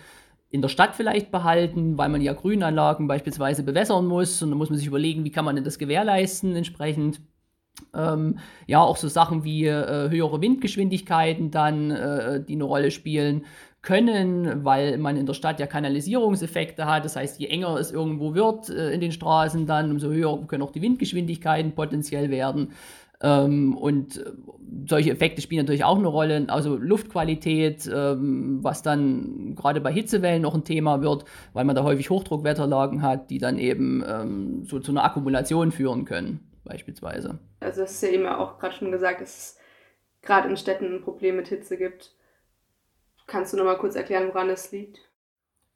in 0.50 0.62
der 0.62 0.68
Stadt 0.68 0.94
vielleicht 0.94 1.30
behalten, 1.30 1.98
weil 1.98 2.08
man 2.08 2.20
ja 2.20 2.32
Grünanlagen 2.32 3.08
beispielsweise 3.08 3.62
bewässern 3.62 4.06
muss. 4.06 4.42
Und 4.42 4.50
dann 4.50 4.58
muss 4.58 4.70
man 4.70 4.78
sich 4.78 4.86
überlegen, 4.86 5.24
wie 5.24 5.32
kann 5.32 5.44
man 5.44 5.56
denn 5.56 5.64
das 5.64 5.78
gewährleisten 5.78 6.54
entsprechend. 6.54 7.20
Ähm, 7.94 8.38
ja, 8.66 8.80
auch 8.80 8.96
so 8.96 9.08
Sachen 9.08 9.44
wie 9.44 9.66
äh, 9.66 10.08
höhere 10.08 10.40
Windgeschwindigkeiten 10.40 11.50
dann, 11.50 11.90
äh, 11.90 12.42
die 12.42 12.54
eine 12.54 12.64
Rolle 12.64 12.90
spielen 12.90 13.44
können, 13.86 14.64
weil 14.64 14.98
man 14.98 15.16
in 15.16 15.26
der 15.26 15.34
Stadt 15.34 15.60
ja 15.60 15.66
Kanalisierungseffekte 15.66 16.86
hat. 16.86 17.04
Das 17.04 17.14
heißt, 17.14 17.38
je 17.38 17.46
enger 17.46 17.76
es 17.76 17.92
irgendwo 17.92 18.34
wird 18.34 18.68
äh, 18.68 18.90
in 18.90 19.00
den 19.00 19.12
Straßen, 19.12 19.64
dann 19.66 19.92
umso 19.92 20.08
höher 20.08 20.44
können 20.48 20.64
auch 20.64 20.72
die 20.72 20.82
Windgeschwindigkeiten 20.82 21.72
potenziell 21.72 22.30
werden. 22.30 22.72
Ähm, 23.22 23.76
und 23.76 24.18
äh, 24.18 24.32
solche 24.88 25.10
Effekte 25.10 25.40
spielen 25.40 25.64
natürlich 25.64 25.84
auch 25.84 25.98
eine 25.98 26.08
Rolle. 26.08 26.46
Also 26.48 26.76
Luftqualität, 26.76 27.90
ähm, 27.92 28.58
was 28.62 28.82
dann 28.82 29.54
gerade 29.54 29.80
bei 29.80 29.92
Hitzewellen 29.92 30.42
noch 30.42 30.54
ein 30.54 30.64
Thema 30.64 31.02
wird, 31.02 31.24
weil 31.52 31.64
man 31.64 31.76
da 31.76 31.82
häufig 31.82 32.10
Hochdruckwetterlagen 32.10 33.02
hat, 33.02 33.30
die 33.30 33.38
dann 33.38 33.58
eben 33.58 34.04
ähm, 34.06 34.64
so 34.64 34.80
zu 34.80 34.92
einer 34.92 35.04
Akkumulation 35.04 35.72
führen 35.72 36.04
können, 36.04 36.40
beispielsweise. 36.64 37.38
Also 37.60 37.82
es 37.82 37.92
ist 37.92 38.02
ja 38.02 38.10
eben 38.10 38.26
auch 38.26 38.58
gerade 38.58 38.74
schon 38.74 38.92
gesagt, 38.92 39.20
dass 39.20 39.36
es 39.36 39.58
gerade 40.22 40.48
in 40.48 40.56
Städten 40.56 40.94
ein 40.94 41.02
Problem 41.02 41.36
mit 41.36 41.48
Hitze 41.48 41.76
gibt. 41.76 42.14
Kannst 43.26 43.52
du 43.52 43.56
noch 43.56 43.64
mal 43.64 43.78
kurz 43.78 43.96
erklären, 43.96 44.28
woran 44.28 44.50
es 44.50 44.70
liegt? 44.70 45.00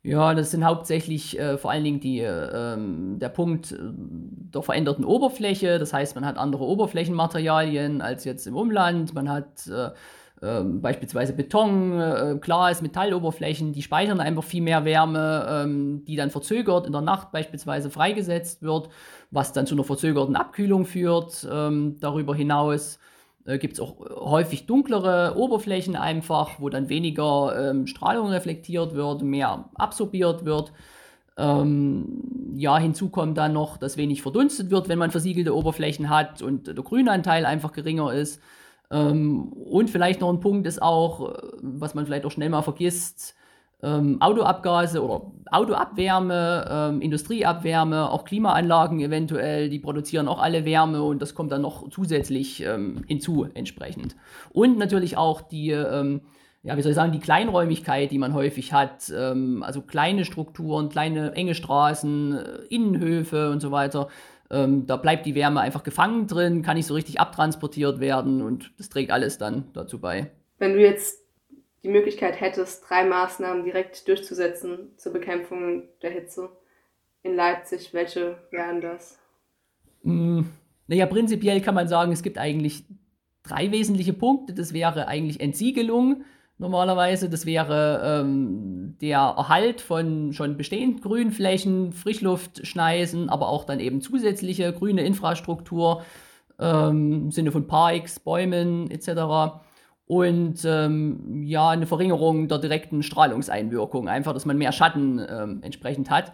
Ja, 0.03 0.33
das 0.35 0.51
sind 0.51 0.65
hauptsächlich 0.65 1.39
äh, 1.39 1.59
vor 1.59 1.71
allen 1.71 1.85
Dingen 1.85 2.01
die, 2.01 2.21
äh, 2.21 2.77
der 3.19 3.29
Punkt 3.29 3.73
äh, 3.73 3.77
der 3.81 4.63
veränderten 4.63 5.05
Oberfläche. 5.05 5.79
Das 5.79 5.93
heißt, 5.93 6.15
man 6.15 6.25
hat 6.25 6.39
andere 6.39 6.65
Oberflächenmaterialien 6.65 8.01
als 8.01 8.25
jetzt 8.25 8.47
im 8.47 8.57
Umland. 8.57 9.13
Man 9.13 9.29
hat 9.29 9.67
äh, 9.67 9.91
ähm, 10.43 10.81
beispielsweise 10.81 11.35
Beton, 11.35 12.01
äh, 12.01 12.39
Glas, 12.41 12.81
Metalloberflächen, 12.81 13.75
die 13.75 13.83
speichern 13.83 14.21
einfach 14.21 14.43
viel 14.43 14.63
mehr 14.63 14.87
Wärme, 14.87 15.47
ähm, 15.51 16.05
die 16.07 16.17
dann 16.17 16.31
verzögert 16.31 16.87
in 16.87 16.93
der 16.93 17.03
Nacht 17.03 17.31
beispielsweise 17.31 17.91
freigesetzt 17.91 18.63
wird, 18.63 18.89
was 19.31 19.53
dann 19.53 19.67
zu 19.67 19.75
einer 19.75 19.85
verzögerten 19.85 20.35
Abkühlung 20.35 20.87
führt. 20.87 21.47
Ähm, 21.53 21.99
darüber 22.01 22.35
hinaus 22.35 22.99
äh, 23.47 23.59
gibt 23.59 23.75
es 23.75 23.81
auch 23.81 23.97
häufig 23.99 24.67
dunklere 24.67 25.37
Oberflächen 25.37 25.97
einfach, 25.97 26.61
wo 26.61 26.69
dann 26.69 26.89
weniger 26.89 27.71
ähm, 27.71 27.87
Strahlung 27.87 28.29
reflektiert 28.29 28.95
wird, 28.95 29.23
mehr 29.23 29.71
absorbiert 29.75 30.45
wird. 30.45 30.73
Ähm, 31.37 32.53
ja, 32.55 32.79
hinzu 32.79 33.09
kommt 33.09 33.39
dann 33.39 33.53
noch, 33.53 33.79
dass 33.79 33.97
wenig 33.97 34.23
verdunstet 34.23 34.71
wird, 34.71 34.89
wenn 34.89 34.99
man 34.99 35.11
versiegelte 35.11 35.57
Oberflächen 35.57 36.11
hat 36.11 36.43
und 36.43 36.67
der 36.67 36.75
Grünanteil 36.75 37.47
einfach 37.47 37.73
geringer 37.73 38.13
ist. 38.13 38.41
Ähm, 38.91 39.53
und 39.53 39.89
vielleicht 39.89 40.21
noch 40.21 40.31
ein 40.31 40.41
Punkt 40.41 40.67
ist 40.67 40.83
auch, 40.83 41.33
äh, 41.33 41.43
was 41.63 41.95
man 41.95 42.05
vielleicht 42.05 42.27
auch 42.27 42.31
schnell 42.31 42.51
mal 42.51 42.63
vergisst, 42.63 43.35
ähm, 43.83 44.21
Autoabgase 44.21 45.03
oder 45.03 45.33
Autoabwärme, 45.51 46.69
ähm, 46.71 47.01
Industrieabwärme, 47.01 48.11
auch 48.11 48.25
Klimaanlagen 48.25 49.01
eventuell, 49.01 49.69
die 49.69 49.79
produzieren 49.79 50.29
auch 50.29 50.41
alle 50.41 50.65
Wärme 50.65 51.03
und 51.03 51.21
das 51.21 51.35
kommt 51.35 51.51
dann 51.53 51.63
noch 51.63 51.89
zusätzlich 51.91 52.63
ähm, 52.65 53.03
hinzu 53.07 53.47
entsprechend. 53.55 54.17
Und 54.51 54.79
natürlich 54.79 55.17
auch 55.17 55.41
die, 55.41 55.71
ähm, 55.71 56.21
ja, 56.63 56.77
wie 56.77 56.83
soll 56.83 56.91
ich 56.91 56.97
sagen, 56.97 57.13
die 57.13 57.21
Kleinräumigkeit, 57.21 58.11
die 58.11 58.19
man 58.19 58.35
häufig 58.35 58.73
hat, 58.73 59.13
ähm, 59.17 59.63
also 59.63 59.81
kleine 59.83 60.25
Strukturen, 60.25 60.89
kleine 60.89 61.33
enge 61.33 61.55
Straßen, 61.55 62.37
äh, 62.37 62.59
Innenhöfe 62.69 63.51
und 63.51 63.61
so 63.61 63.73
weiter. 63.73 64.09
Ähm, 64.53 64.87
da 64.87 64.97
bleibt 64.97 65.27
die 65.27 65.35
Wärme 65.35 65.61
einfach 65.61 65.85
gefangen 65.85 66.27
drin, 66.27 66.63
kann 66.63 66.77
nicht 66.77 66.87
so 66.87 66.95
richtig 66.95 67.21
abtransportiert 67.21 68.01
werden 68.01 68.43
und 68.43 68.73
das 68.79 68.89
trägt 68.89 69.11
alles 69.11 69.39
dann 69.39 69.65
dazu 69.73 70.01
bei. 70.01 70.31
Wenn 70.59 70.75
du 70.75 70.81
jetzt 70.81 71.30
die 71.83 71.89
Möglichkeit 71.89 72.41
hättest, 72.41 72.89
drei 72.89 73.05
Maßnahmen 73.05 73.65
direkt 73.65 74.07
durchzusetzen 74.07 74.93
zur 74.97 75.13
Bekämpfung 75.13 75.85
der 76.03 76.11
Hitze 76.11 76.51
in 77.23 77.37
Leipzig, 77.37 77.93
welche 77.93 78.39
wären 78.51 78.81
das? 78.81 79.19
Mm, 80.03 80.43
naja, 80.87 81.07
prinzipiell 81.07 81.61
kann 81.61 81.75
man 81.75 81.89
sagen, 81.89 82.13
es 82.13 82.23
gibt 82.23 82.39
eigentlich 82.39 82.85
drei 83.43 83.71
wesentliche 83.71 84.13
Punkte. 84.13 84.55
Das 84.55 84.73
wäre 84.73 85.09
eigentlich 85.09 85.41
Entsiegelung 85.41 86.25
normalerweise. 86.59 87.29
Das 87.31 87.47
wäre 87.47 88.23
ähm, 88.23 88.97
der 89.01 89.19
Erhalt 89.19 89.81
von 89.81 90.33
schon 90.33 90.57
bestehenden 90.57 91.01
Grünflächen, 91.01 91.93
Frischluftschneisen, 91.93 93.29
aber 93.31 93.49
auch 93.49 93.65
dann 93.65 93.81
eben 93.81 94.01
zusätzliche 94.01 94.73
grüne 94.73 95.03
Infrastruktur 95.03 96.05
ähm, 96.59 97.13
im 97.25 97.31
Sinne 97.31 97.53
von 97.53 97.67
Parks, 97.67 98.21
Bäumen 98.21 98.91
etc 98.91 99.61
und 100.11 100.65
ähm, 100.65 101.45
ja, 101.45 101.69
eine 101.69 101.87
Verringerung 101.87 102.49
der 102.49 102.59
direkten 102.59 103.05
Strahlungseinwirkung, 103.05 104.09
einfach, 104.09 104.33
dass 104.33 104.45
man 104.45 104.59
mehr 104.59 104.73
Schatten 104.73 105.25
ähm, 105.25 105.61
entsprechend 105.63 106.11
hat. 106.11 106.33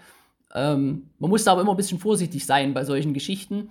Ähm, 0.54 1.10
man 1.18 1.28
muss 1.28 1.44
da 1.44 1.52
aber 1.52 1.60
immer 1.60 1.72
ein 1.72 1.76
bisschen 1.76 1.98
vorsichtig 1.98 2.46
sein 2.46 2.72
bei 2.72 2.84
solchen 2.84 3.12
Geschichten. 3.12 3.68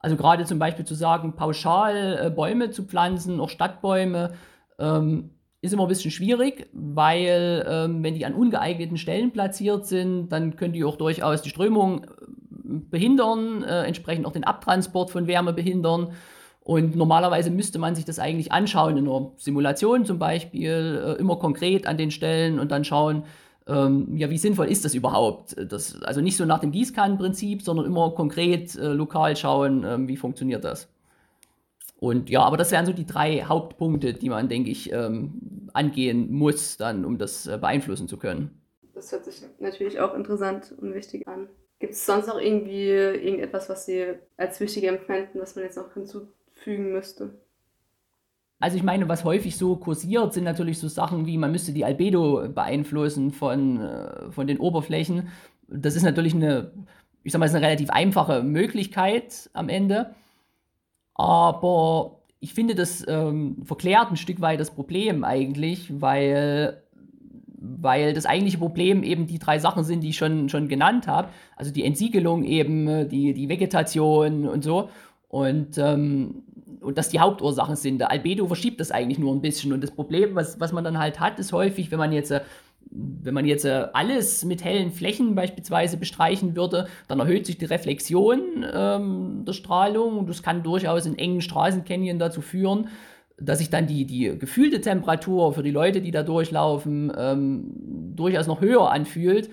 Also 0.00 0.16
gerade 0.16 0.44
zum 0.44 0.58
Beispiel 0.58 0.84
zu 0.84 0.94
sagen, 0.94 1.34
pauschal 1.34 2.26
äh, 2.26 2.28
Bäume 2.28 2.72
zu 2.72 2.82
pflanzen, 2.82 3.40
auch 3.40 3.48
Stadtbäume, 3.48 4.34
ähm, 4.78 5.30
ist 5.62 5.72
immer 5.72 5.84
ein 5.84 5.88
bisschen 5.88 6.10
schwierig, 6.10 6.68
weil 6.74 7.64
ähm, 7.66 8.02
wenn 8.02 8.16
die 8.16 8.26
an 8.26 8.34
ungeeigneten 8.34 8.98
Stellen 8.98 9.32
platziert 9.32 9.86
sind, 9.86 10.28
dann 10.28 10.56
können 10.56 10.74
die 10.74 10.84
auch 10.84 10.96
durchaus 10.96 11.40
die 11.40 11.48
Strömung 11.48 12.04
äh, 12.04 12.08
behindern, 12.90 13.62
äh, 13.62 13.84
entsprechend 13.84 14.26
auch 14.26 14.32
den 14.32 14.44
Abtransport 14.44 15.10
von 15.10 15.26
Wärme 15.26 15.54
behindern. 15.54 16.12
Und 16.68 16.96
normalerweise 16.96 17.50
müsste 17.50 17.78
man 17.78 17.94
sich 17.94 18.04
das 18.04 18.18
eigentlich 18.18 18.52
anschauen 18.52 18.98
in 18.98 19.08
einer 19.08 19.32
Simulation 19.38 20.04
zum 20.04 20.18
Beispiel, 20.18 21.02
äh, 21.02 21.18
immer 21.18 21.36
konkret 21.36 21.86
an 21.86 21.96
den 21.96 22.10
Stellen 22.10 22.58
und 22.58 22.70
dann 22.70 22.84
schauen, 22.84 23.22
ähm, 23.66 24.14
ja, 24.18 24.28
wie 24.28 24.36
sinnvoll 24.36 24.66
ist 24.66 24.84
das 24.84 24.92
überhaupt? 24.92 25.56
Das, 25.72 26.02
also 26.02 26.20
nicht 26.20 26.36
so 26.36 26.44
nach 26.44 26.58
dem 26.58 26.70
Gießkannenprinzip, 26.70 27.62
sondern 27.62 27.86
immer 27.86 28.10
konkret 28.10 28.76
äh, 28.76 28.88
lokal 28.88 29.34
schauen, 29.34 29.82
ähm, 29.82 30.08
wie 30.08 30.18
funktioniert 30.18 30.62
das. 30.62 30.90
Und 32.00 32.28
ja, 32.28 32.42
aber 32.42 32.58
das 32.58 32.70
wären 32.70 32.84
so 32.84 32.92
die 32.92 33.06
drei 33.06 33.44
Hauptpunkte, 33.44 34.12
die 34.12 34.28
man, 34.28 34.50
denke 34.50 34.68
ich, 34.70 34.92
ähm, 34.92 35.70
angehen 35.72 36.30
muss, 36.30 36.76
dann, 36.76 37.06
um 37.06 37.16
das 37.16 37.46
äh, 37.46 37.56
beeinflussen 37.56 38.08
zu 38.08 38.18
können. 38.18 38.60
Das 38.92 39.10
hört 39.10 39.24
sich 39.24 39.40
natürlich 39.58 40.00
auch 40.00 40.14
interessant 40.14 40.74
und 40.78 40.92
wichtig 40.92 41.26
an. 41.26 41.48
Gibt 41.78 41.94
es 41.94 42.04
sonst 42.04 42.26
noch 42.26 42.38
irgendwie 42.38 42.90
irgendetwas, 42.90 43.70
was 43.70 43.86
Sie 43.86 44.04
als 44.36 44.60
wichtig 44.60 44.84
empfinden, 44.84 45.40
was 45.40 45.56
man 45.56 45.64
jetzt 45.64 45.78
noch 45.78 45.94
hinzu 45.94 46.28
fügen 46.58 46.92
müsste. 46.92 47.40
Also 48.60 48.76
ich 48.76 48.82
meine, 48.82 49.08
was 49.08 49.24
häufig 49.24 49.56
so 49.56 49.76
kursiert, 49.76 50.34
sind 50.34 50.44
natürlich 50.44 50.78
so 50.78 50.88
Sachen 50.88 51.26
wie, 51.26 51.38
man 51.38 51.52
müsste 51.52 51.72
die 51.72 51.84
Albedo 51.84 52.48
beeinflussen 52.48 53.30
von, 53.30 53.80
äh, 53.80 54.30
von 54.32 54.46
den 54.46 54.58
Oberflächen. 54.58 55.28
Das 55.68 55.94
ist 55.94 56.02
natürlich 56.02 56.34
eine, 56.34 56.72
ich 57.22 57.32
sag 57.32 57.38
mal, 57.38 57.46
ist 57.46 57.54
eine 57.54 57.66
relativ 57.66 57.90
einfache 57.90 58.42
Möglichkeit 58.42 59.48
am 59.52 59.68
Ende. 59.68 60.14
Aber 61.14 62.22
ich 62.40 62.52
finde, 62.54 62.74
das 62.74 63.06
ähm, 63.06 63.62
verklärt 63.64 64.10
ein 64.10 64.16
Stück 64.16 64.40
weit 64.40 64.58
das 64.58 64.72
Problem 64.72 65.22
eigentlich, 65.22 66.00
weil, 66.00 66.82
weil 67.60 68.12
das 68.12 68.26
eigentliche 68.26 68.58
Problem 68.58 69.04
eben 69.04 69.28
die 69.28 69.38
drei 69.38 69.60
Sachen 69.60 69.84
sind, 69.84 70.00
die 70.00 70.10
ich 70.10 70.16
schon, 70.16 70.48
schon 70.48 70.66
genannt 70.66 71.06
habe. 71.06 71.28
Also 71.54 71.72
die 71.72 71.84
Entsiegelung 71.84 72.42
eben, 72.44 73.08
die, 73.08 73.34
die 73.34 73.48
Vegetation 73.48 74.48
und 74.48 74.64
so. 74.64 74.90
Und, 75.28 75.78
ähm, 75.78 76.42
und 76.80 76.98
das 76.98 77.08
die 77.08 77.20
Hauptursachen 77.20 77.76
sind. 77.76 77.98
Der 77.98 78.10
Albedo 78.10 78.46
verschiebt 78.46 78.80
das 78.80 78.90
eigentlich 78.90 79.18
nur 79.18 79.34
ein 79.34 79.40
bisschen. 79.40 79.72
Und 79.72 79.82
das 79.82 79.90
Problem, 79.90 80.34
was, 80.34 80.60
was 80.60 80.72
man 80.72 80.84
dann 80.84 80.98
halt 80.98 81.20
hat, 81.20 81.38
ist 81.38 81.52
häufig, 81.52 81.90
wenn 81.90 81.98
man 81.98 82.12
jetzt, 82.12 82.30
äh, 82.30 82.40
wenn 82.90 83.34
man 83.34 83.44
jetzt 83.44 83.64
äh, 83.64 83.86
alles 83.92 84.44
mit 84.44 84.64
hellen 84.64 84.92
Flächen 84.92 85.34
beispielsweise 85.34 85.96
bestreichen 85.96 86.56
würde, 86.56 86.86
dann 87.06 87.20
erhöht 87.20 87.46
sich 87.46 87.58
die 87.58 87.66
Reflexion 87.66 88.64
ähm, 88.72 89.44
der 89.46 89.52
Strahlung 89.52 90.18
und 90.18 90.28
das 90.28 90.42
kann 90.42 90.62
durchaus 90.62 91.06
in 91.06 91.18
engen 91.18 91.40
Straßencanyon 91.40 92.18
dazu 92.18 92.40
führen, 92.40 92.88
dass 93.40 93.58
sich 93.58 93.70
dann 93.70 93.86
die, 93.86 94.04
die 94.04 94.36
gefühlte 94.38 94.80
Temperatur 94.80 95.52
für 95.52 95.62
die 95.62 95.70
Leute, 95.70 96.00
die 96.00 96.10
da 96.10 96.22
durchlaufen, 96.22 97.12
ähm, 97.16 97.72
durchaus 98.16 98.46
noch 98.46 98.60
höher 98.60 98.90
anfühlt 98.90 99.50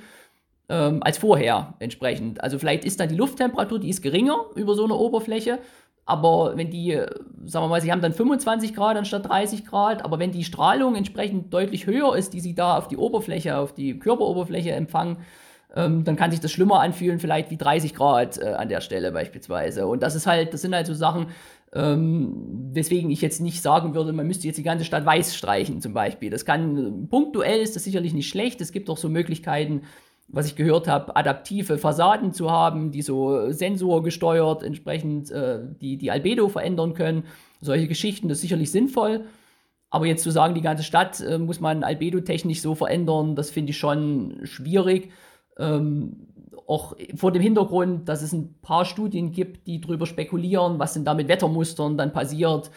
ähm, 0.70 1.04
als 1.04 1.18
vorher 1.18 1.76
entsprechend. 1.80 2.42
Also 2.44 2.58
vielleicht 2.58 2.86
ist 2.86 3.00
dann 3.00 3.10
die 3.10 3.16
Lufttemperatur, 3.16 3.80
die 3.80 3.90
ist 3.90 4.02
geringer 4.02 4.46
über 4.56 4.76
so 4.76 4.84
eine 4.84 4.96
Oberfläche, 4.96 5.60
aber 6.06 6.54
wenn 6.56 6.70
die, 6.70 6.92
sagen 7.46 7.66
wir 7.66 7.70
mal, 7.70 7.82
sie 7.82 7.92
haben 7.92 8.02
dann 8.02 8.14
25 8.14 8.76
Grad 8.76 8.96
anstatt 8.96 9.28
30 9.28 9.66
Grad, 9.66 10.06
aber 10.06 10.20
wenn 10.20 10.32
die 10.32 10.44
Strahlung 10.44 10.96
entsprechend 10.96 11.52
deutlich 11.54 11.88
höher 11.88 12.16
ist, 12.16 12.34
die 12.34 12.40
sie 12.40 12.54
da 12.54 12.78
auf 12.78 12.88
die 12.88 12.98
Oberfläche, 12.98 13.58
auf 13.58 13.74
die 13.74 13.98
Körperoberfläche 13.98 14.72
empfangen, 14.72 15.18
ähm, 15.76 16.04
dann 16.04 16.16
kann 16.16 16.32
sich 16.32 16.40
das 16.40 16.52
schlimmer 16.52 16.80
anfühlen, 16.80 17.20
vielleicht 17.20 17.50
wie 17.50 17.58
30 17.58 17.96
Grad 17.96 18.38
äh, 18.38 18.46
an 18.46 18.70
der 18.70 18.82
Stelle 18.82 19.12
beispielsweise. 19.12 19.88
Und 19.88 20.04
das 20.04 20.16
ist 20.16 20.28
halt, 20.28 20.54
das 20.54 20.62
sind 20.62 20.76
halt 20.76 20.86
so 20.86 20.94
Sachen, 20.94 21.28
ähm, 21.74 22.70
weswegen 22.72 23.10
ich 23.10 23.22
jetzt 23.22 23.42
nicht 23.42 23.62
sagen 23.62 23.96
würde, 23.96 24.14
man 24.14 24.28
müsste 24.28 24.48
jetzt 24.48 24.58
die 24.58 24.64
ganze 24.64 24.86
Stadt 24.86 25.06
weiß 25.06 25.36
streichen 25.36 25.82
zum 25.82 25.94
Beispiel. 25.94 26.30
Das 26.30 26.46
kann, 26.46 27.08
punktuell 27.10 27.60
ist 27.60 27.76
das 27.76 27.84
sicherlich 27.84 28.14
nicht 28.14 28.30
schlecht. 28.30 28.62
Es 28.62 28.72
gibt 28.72 28.90
auch 28.90 28.98
so 28.98 29.10
Möglichkeiten, 29.10 29.82
was 30.28 30.48
ich 30.48 30.56
gehört 30.56 30.88
habe, 30.88 31.16
adaptive 31.16 31.78
Fassaden 31.78 32.34
zu 32.34 32.52
haben, 32.52 32.92
die 32.92 33.02
so 33.02 33.52
sensorgesteuert 33.52 34.64
entsprechend 34.64 35.32
äh, 35.32 35.60
die, 35.82 35.98
die 35.98 36.12
Albedo 36.12 36.50
verändern 36.50 36.94
können. 36.94 37.24
Solche 37.62 37.88
Geschichten, 37.88 38.28
das 38.28 38.40
ist 38.40 38.44
sicherlich 38.44 38.72
sinnvoll. 38.72 39.26
Aber 39.90 40.08
jetzt 40.08 40.24
zu 40.24 40.32
sagen, 40.32 40.56
die 40.56 40.62
ganze 40.62 40.84
Stadt 40.84 41.22
äh, 41.22 41.38
muss 41.38 41.60
man 41.60 41.84
albedo-technisch 41.84 42.62
so 42.62 42.76
verändern, 42.76 43.36
das 43.36 43.52
finde 43.52 43.72
ich 43.72 43.78
schon 43.78 44.40
schwierig. 44.44 45.12
Ähm, 45.58 46.28
auch 46.68 46.96
vor 47.16 47.32
dem 47.32 47.42
Hintergrund, 47.42 48.10
dass 48.10 48.24
es 48.24 48.34
ein 48.34 48.56
paar 48.62 48.86
Studien 48.86 49.32
gibt, 49.32 49.68
die 49.68 49.80
darüber 49.80 50.08
spekulieren, 50.08 50.80
was 50.80 50.94
denn 50.94 51.06
da 51.06 51.14
mit 51.14 51.28
Wettermustern 51.28 51.98
dann 51.98 52.12
passiert 52.12 52.72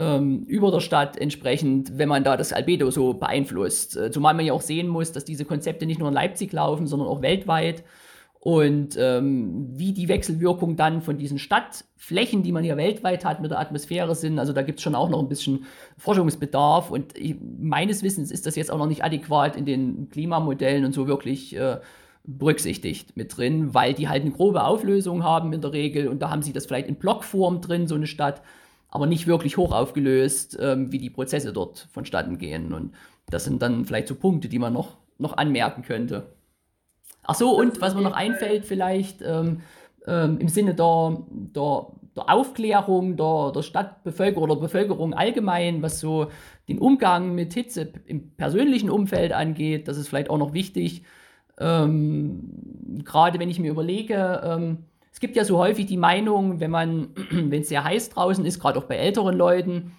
ähm, 0.00 0.44
über 0.46 0.70
der 0.70 0.80
Stadt 0.80 1.18
entsprechend, 1.18 1.98
wenn 1.98 2.08
man 2.08 2.24
da 2.24 2.36
das 2.36 2.52
Albedo 2.52 2.90
so 2.90 3.14
beeinflusst. 3.14 3.96
Äh, 3.96 4.10
zumal 4.10 4.34
man 4.34 4.46
ja 4.46 4.54
auch 4.54 4.62
sehen 4.62 4.88
muss, 4.88 5.12
dass 5.12 5.24
diese 5.24 5.44
Konzepte 5.44 5.86
nicht 5.86 5.98
nur 6.00 6.08
in 6.08 6.14
Leipzig 6.14 6.52
laufen, 6.52 6.86
sondern 6.86 7.08
auch 7.08 7.22
weltweit. 7.22 7.84
und 8.42 8.96
ähm, 8.98 9.68
wie 9.72 9.92
die 9.92 10.08
Wechselwirkung 10.08 10.74
dann 10.76 11.02
von 11.02 11.18
diesen 11.18 11.38
Stadtflächen, 11.38 12.42
die 12.42 12.52
man 12.52 12.64
ja 12.64 12.78
weltweit 12.78 13.22
hat, 13.26 13.42
mit 13.42 13.50
der 13.50 13.60
Atmosphäre 13.60 14.14
sind. 14.14 14.38
Also 14.38 14.54
da 14.54 14.62
gibt 14.62 14.78
es 14.78 14.82
schon 14.82 14.94
auch 14.94 15.10
noch 15.10 15.20
ein 15.20 15.28
bisschen 15.28 15.66
Forschungsbedarf 15.98 16.90
und 16.90 17.18
ich, 17.18 17.36
meines 17.58 18.02
Wissens 18.02 18.30
ist 18.30 18.46
das 18.46 18.56
jetzt 18.56 18.70
auch 18.70 18.78
noch 18.78 18.86
nicht 18.86 19.04
adäquat 19.04 19.56
in 19.56 19.66
den 19.66 20.08
Klimamodellen 20.08 20.86
und 20.86 20.94
so 20.94 21.06
wirklich 21.06 21.54
äh, 21.54 21.80
berücksichtigt 22.24 23.14
mit 23.14 23.36
drin, 23.36 23.74
weil 23.74 23.92
die 23.92 24.08
halt 24.08 24.22
eine 24.22 24.30
grobe 24.30 24.64
Auflösung 24.64 25.22
haben 25.22 25.52
in 25.52 25.60
der 25.60 25.74
Regel 25.74 26.08
und 26.08 26.20
da 26.22 26.30
haben 26.30 26.42
sie 26.42 26.54
das 26.54 26.64
vielleicht 26.64 26.88
in 26.88 26.96
Blockform 26.96 27.60
drin, 27.60 27.88
so 27.88 27.94
eine 27.94 28.06
Stadt, 28.06 28.40
aber 28.90 29.06
nicht 29.06 29.26
wirklich 29.26 29.56
hoch 29.56 29.72
aufgelöst, 29.72 30.58
ähm, 30.60 30.92
wie 30.92 30.98
die 30.98 31.10
Prozesse 31.10 31.52
dort 31.52 31.88
vonstatten 31.92 32.38
gehen. 32.38 32.72
Und 32.72 32.92
das 33.28 33.44
sind 33.44 33.62
dann 33.62 33.84
vielleicht 33.84 34.08
so 34.08 34.14
Punkte, 34.14 34.48
die 34.48 34.58
man 34.58 34.72
noch, 34.72 34.96
noch 35.18 35.36
anmerken 35.36 35.82
könnte. 35.82 36.34
Ach 37.22 37.34
so, 37.34 37.56
und 37.56 37.80
was 37.80 37.94
mir 37.94 38.02
noch 38.02 38.14
einfällt, 38.14 38.64
vielleicht 38.64 39.22
ähm, 39.22 39.60
ähm, 40.06 40.38
im 40.38 40.48
Sinne 40.48 40.74
der, 40.74 41.22
der, 41.30 41.86
der 42.16 42.30
Aufklärung 42.30 43.16
der, 43.16 43.52
der 43.54 43.62
Stadtbevölkerung 43.62 44.50
oder 44.50 44.60
Bevölkerung 44.60 45.14
allgemein, 45.14 45.82
was 45.82 46.00
so 46.00 46.30
den 46.68 46.78
Umgang 46.78 47.34
mit 47.34 47.54
Hitze 47.54 47.92
im 48.06 48.30
persönlichen 48.36 48.90
Umfeld 48.90 49.32
angeht, 49.32 49.86
das 49.86 49.98
ist 49.98 50.08
vielleicht 50.08 50.30
auch 50.30 50.38
noch 50.38 50.52
wichtig. 50.52 51.04
Ähm, 51.58 53.02
Gerade 53.04 53.38
wenn 53.38 53.50
ich 53.50 53.60
mir 53.60 53.70
überlege, 53.70 54.40
ähm, 54.44 54.86
es 55.12 55.20
gibt 55.20 55.36
ja 55.36 55.44
so 55.44 55.58
häufig 55.58 55.86
die 55.86 55.96
Meinung, 55.96 56.60
wenn 56.60 56.70
man, 56.70 57.08
wenn 57.30 57.62
es 57.62 57.68
sehr 57.68 57.84
heiß 57.84 58.10
draußen 58.10 58.44
ist, 58.44 58.60
gerade 58.60 58.78
auch 58.78 58.84
bei 58.84 58.96
älteren 58.96 59.36
Leuten, 59.36 59.92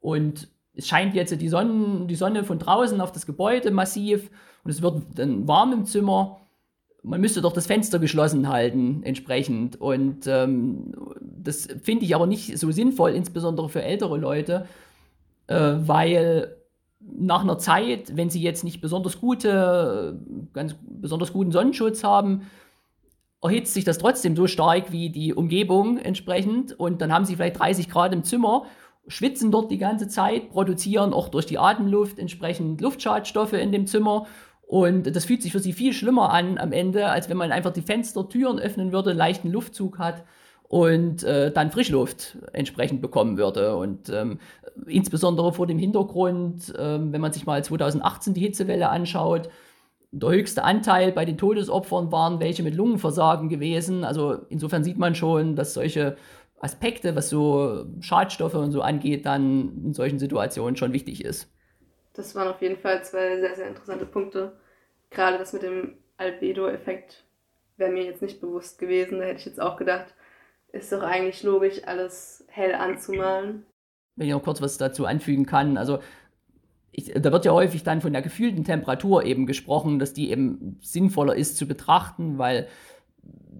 und 0.00 0.48
es 0.74 0.86
scheint 0.86 1.14
jetzt 1.14 1.40
die 1.40 1.48
Sonne, 1.48 2.06
die 2.06 2.14
Sonne 2.14 2.44
von 2.44 2.58
draußen 2.58 3.00
auf 3.00 3.10
das 3.10 3.26
Gebäude 3.26 3.70
massiv 3.70 4.30
und 4.62 4.70
es 4.70 4.82
wird 4.82 5.02
dann 5.16 5.48
warm 5.48 5.72
im 5.72 5.84
Zimmer, 5.84 6.40
man 7.02 7.20
müsste 7.20 7.40
doch 7.40 7.52
das 7.52 7.66
Fenster 7.66 7.98
geschlossen 7.98 8.48
halten 8.48 9.02
entsprechend. 9.04 9.80
Und 9.80 10.26
ähm, 10.26 10.92
das 11.20 11.68
finde 11.82 12.04
ich 12.04 12.14
aber 12.14 12.26
nicht 12.26 12.58
so 12.58 12.70
sinnvoll, 12.72 13.12
insbesondere 13.12 13.68
für 13.68 13.82
ältere 13.82 14.18
Leute, 14.18 14.66
äh, 15.46 15.74
weil 15.76 16.56
nach 17.00 17.42
einer 17.42 17.58
Zeit, 17.58 18.16
wenn 18.16 18.28
sie 18.28 18.42
jetzt 18.42 18.64
nicht 18.64 18.80
besonders 18.80 19.20
gute, 19.20 20.20
ganz 20.52 20.74
besonders 20.82 21.32
guten 21.32 21.52
Sonnenschutz 21.52 22.02
haben, 22.02 22.42
erhitzt 23.46 23.74
sich 23.74 23.84
das 23.84 23.98
trotzdem 23.98 24.36
so 24.36 24.46
stark 24.46 24.92
wie 24.92 25.10
die 25.10 25.34
Umgebung 25.34 25.98
entsprechend. 25.98 26.78
Und 26.78 27.00
dann 27.00 27.12
haben 27.12 27.24
sie 27.24 27.36
vielleicht 27.36 27.58
30 27.58 27.88
Grad 27.88 28.12
im 28.12 28.24
Zimmer, 28.24 28.66
schwitzen 29.08 29.50
dort 29.50 29.70
die 29.70 29.78
ganze 29.78 30.08
Zeit, 30.08 30.50
produzieren 30.50 31.12
auch 31.12 31.28
durch 31.28 31.46
die 31.46 31.58
Atemluft 31.58 32.18
entsprechend 32.18 32.80
Luftschadstoffe 32.80 33.52
in 33.54 33.72
dem 33.72 33.86
Zimmer 33.86 34.26
und 34.66 35.14
das 35.14 35.24
fühlt 35.24 35.42
sich 35.42 35.52
für 35.52 35.60
sie 35.60 35.72
viel 35.72 35.92
schlimmer 35.92 36.32
an 36.32 36.58
am 36.58 36.72
Ende, 36.72 37.08
als 37.08 37.28
wenn 37.28 37.36
man 37.36 37.52
einfach 37.52 37.72
die 37.72 37.82
Fenster, 37.82 38.28
Türen 38.28 38.58
öffnen 38.58 38.92
würde, 38.92 39.12
leichten 39.12 39.50
Luftzug 39.50 39.98
hat 40.00 40.24
und 40.64 41.22
äh, 41.22 41.52
dann 41.52 41.70
Frischluft 41.70 42.36
entsprechend 42.52 43.00
bekommen 43.00 43.38
würde. 43.38 43.76
Und 43.76 44.08
ähm, 44.08 44.40
insbesondere 44.88 45.52
vor 45.52 45.68
dem 45.68 45.78
Hintergrund, 45.78 46.74
ähm, 46.76 47.12
wenn 47.12 47.20
man 47.20 47.32
sich 47.32 47.46
mal 47.46 47.62
2018 47.62 48.34
die 48.34 48.40
Hitzewelle 48.40 48.88
anschaut, 48.88 49.48
der 50.12 50.30
höchste 50.30 50.64
Anteil 50.64 51.12
bei 51.12 51.24
den 51.24 51.38
Todesopfern 51.38 52.12
waren 52.12 52.40
welche 52.40 52.62
mit 52.62 52.74
Lungenversagen 52.74 53.48
gewesen. 53.48 54.04
Also 54.04 54.38
insofern 54.48 54.84
sieht 54.84 54.98
man 54.98 55.14
schon, 55.14 55.56
dass 55.56 55.74
solche 55.74 56.16
Aspekte, 56.60 57.14
was 57.16 57.28
so 57.28 57.86
Schadstoffe 58.00 58.54
und 58.54 58.72
so 58.72 58.80
angeht, 58.80 59.26
dann 59.26 59.84
in 59.84 59.94
solchen 59.94 60.18
Situationen 60.18 60.76
schon 60.76 60.92
wichtig 60.92 61.24
ist. 61.24 61.50
Das 62.14 62.34
waren 62.34 62.48
auf 62.48 62.62
jeden 62.62 62.78
Fall 62.78 63.04
zwei 63.04 63.38
sehr, 63.38 63.54
sehr 63.54 63.68
interessante 63.68 64.06
Punkte. 64.06 64.52
Gerade 65.10 65.38
das 65.38 65.52
mit 65.52 65.62
dem 65.62 65.98
Albedo-Effekt 66.16 67.24
wäre 67.76 67.92
mir 67.92 68.04
jetzt 68.04 68.22
nicht 68.22 68.40
bewusst 68.40 68.78
gewesen. 68.78 69.18
Da 69.18 69.26
hätte 69.26 69.40
ich 69.40 69.46
jetzt 69.46 69.60
auch 69.60 69.76
gedacht, 69.76 70.14
ist 70.72 70.92
doch 70.92 71.02
eigentlich 71.02 71.42
logisch, 71.42 71.82
alles 71.84 72.44
hell 72.48 72.74
anzumalen. 72.74 73.66
Wenn 74.16 74.28
ich 74.28 74.32
noch 74.32 74.42
kurz 74.42 74.62
was 74.62 74.78
dazu 74.78 75.04
anfügen 75.04 75.44
kann, 75.44 75.76
also 75.76 75.98
ich, 76.96 77.12
da 77.12 77.30
wird 77.30 77.44
ja 77.44 77.52
häufig 77.52 77.82
dann 77.82 78.00
von 78.00 78.12
der 78.12 78.22
gefühlten 78.22 78.64
Temperatur 78.64 79.24
eben 79.24 79.46
gesprochen, 79.46 79.98
dass 79.98 80.14
die 80.14 80.30
eben 80.30 80.78
sinnvoller 80.80 81.36
ist 81.36 81.58
zu 81.58 81.66
betrachten, 81.66 82.38
weil 82.38 82.68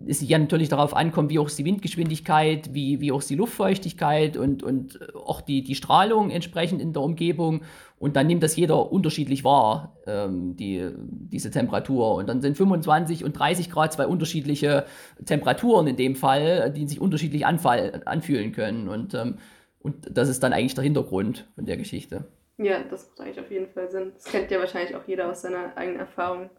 es 0.06 0.26
ja 0.26 0.38
natürlich 0.38 0.68
darauf 0.68 0.94
ankommt, 0.94 1.30
wie 1.30 1.38
hoch 1.38 1.48
ist 1.48 1.58
die 1.58 1.64
Windgeschwindigkeit, 1.64 2.72
wie, 2.72 3.00
wie 3.00 3.12
hoch 3.12 3.18
ist 3.18 3.28
die 3.28 3.34
Luftfeuchtigkeit 3.34 4.37
und, 4.37 4.62
und 4.62 4.98
auch 5.14 5.40
die, 5.40 5.62
die 5.62 5.74
Strahlung 5.74 6.30
entsprechend 6.30 6.80
in 6.80 6.92
der 6.92 7.02
Umgebung. 7.02 7.62
Und 7.98 8.16
dann 8.16 8.26
nimmt 8.26 8.42
das 8.42 8.56
jeder 8.56 8.90
unterschiedlich 8.92 9.42
wahr, 9.44 9.96
ähm, 10.06 10.56
die, 10.56 10.90
diese 10.96 11.50
Temperatur. 11.50 12.14
Und 12.14 12.28
dann 12.28 12.40
sind 12.40 12.56
25 12.56 13.24
und 13.24 13.32
30 13.32 13.70
Grad 13.70 13.92
zwei 13.92 14.06
unterschiedliche 14.06 14.84
Temperaturen 15.24 15.87
in 15.87 15.96
dem 15.96 16.14
Fall, 16.14 16.70
die 16.70 16.87
sich 16.87 17.00
unterschiedlich 17.00 17.44
anfall, 17.44 18.02
anfühlen 18.04 18.52
können. 18.52 18.88
Und, 18.88 19.14
ähm, 19.14 19.37
und 19.80 20.08
das 20.11 20.28
ist 20.28 20.42
dann 20.42 20.52
eigentlich 20.52 20.74
der 20.74 20.84
Hintergrund 20.84 21.48
von 21.54 21.66
der 21.66 21.76
Geschichte. 21.76 22.26
Ja, 22.58 22.82
das 22.82 23.08
macht 23.08 23.20
eigentlich 23.20 23.40
auf 23.40 23.50
jeden 23.50 23.68
Fall 23.68 23.90
Sinn. 23.90 24.12
Das 24.14 24.24
kennt 24.24 24.50
ja 24.50 24.58
wahrscheinlich 24.58 24.96
auch 24.96 25.06
jeder 25.06 25.30
aus 25.30 25.42
seiner 25.42 25.76
eigenen 25.76 26.00
Erfahrung, 26.00 26.50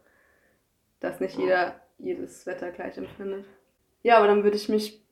dass 1.00 1.20
nicht 1.20 1.36
jeder 1.36 1.80
jedes 1.98 2.46
Wetter 2.46 2.70
gleich 2.70 2.96
empfindet. 2.96 3.44
Ja, 4.02 4.18
aber 4.18 4.28
dann 4.28 4.44
würde 4.44 4.56
ich 4.56 4.68
mich 4.68 5.02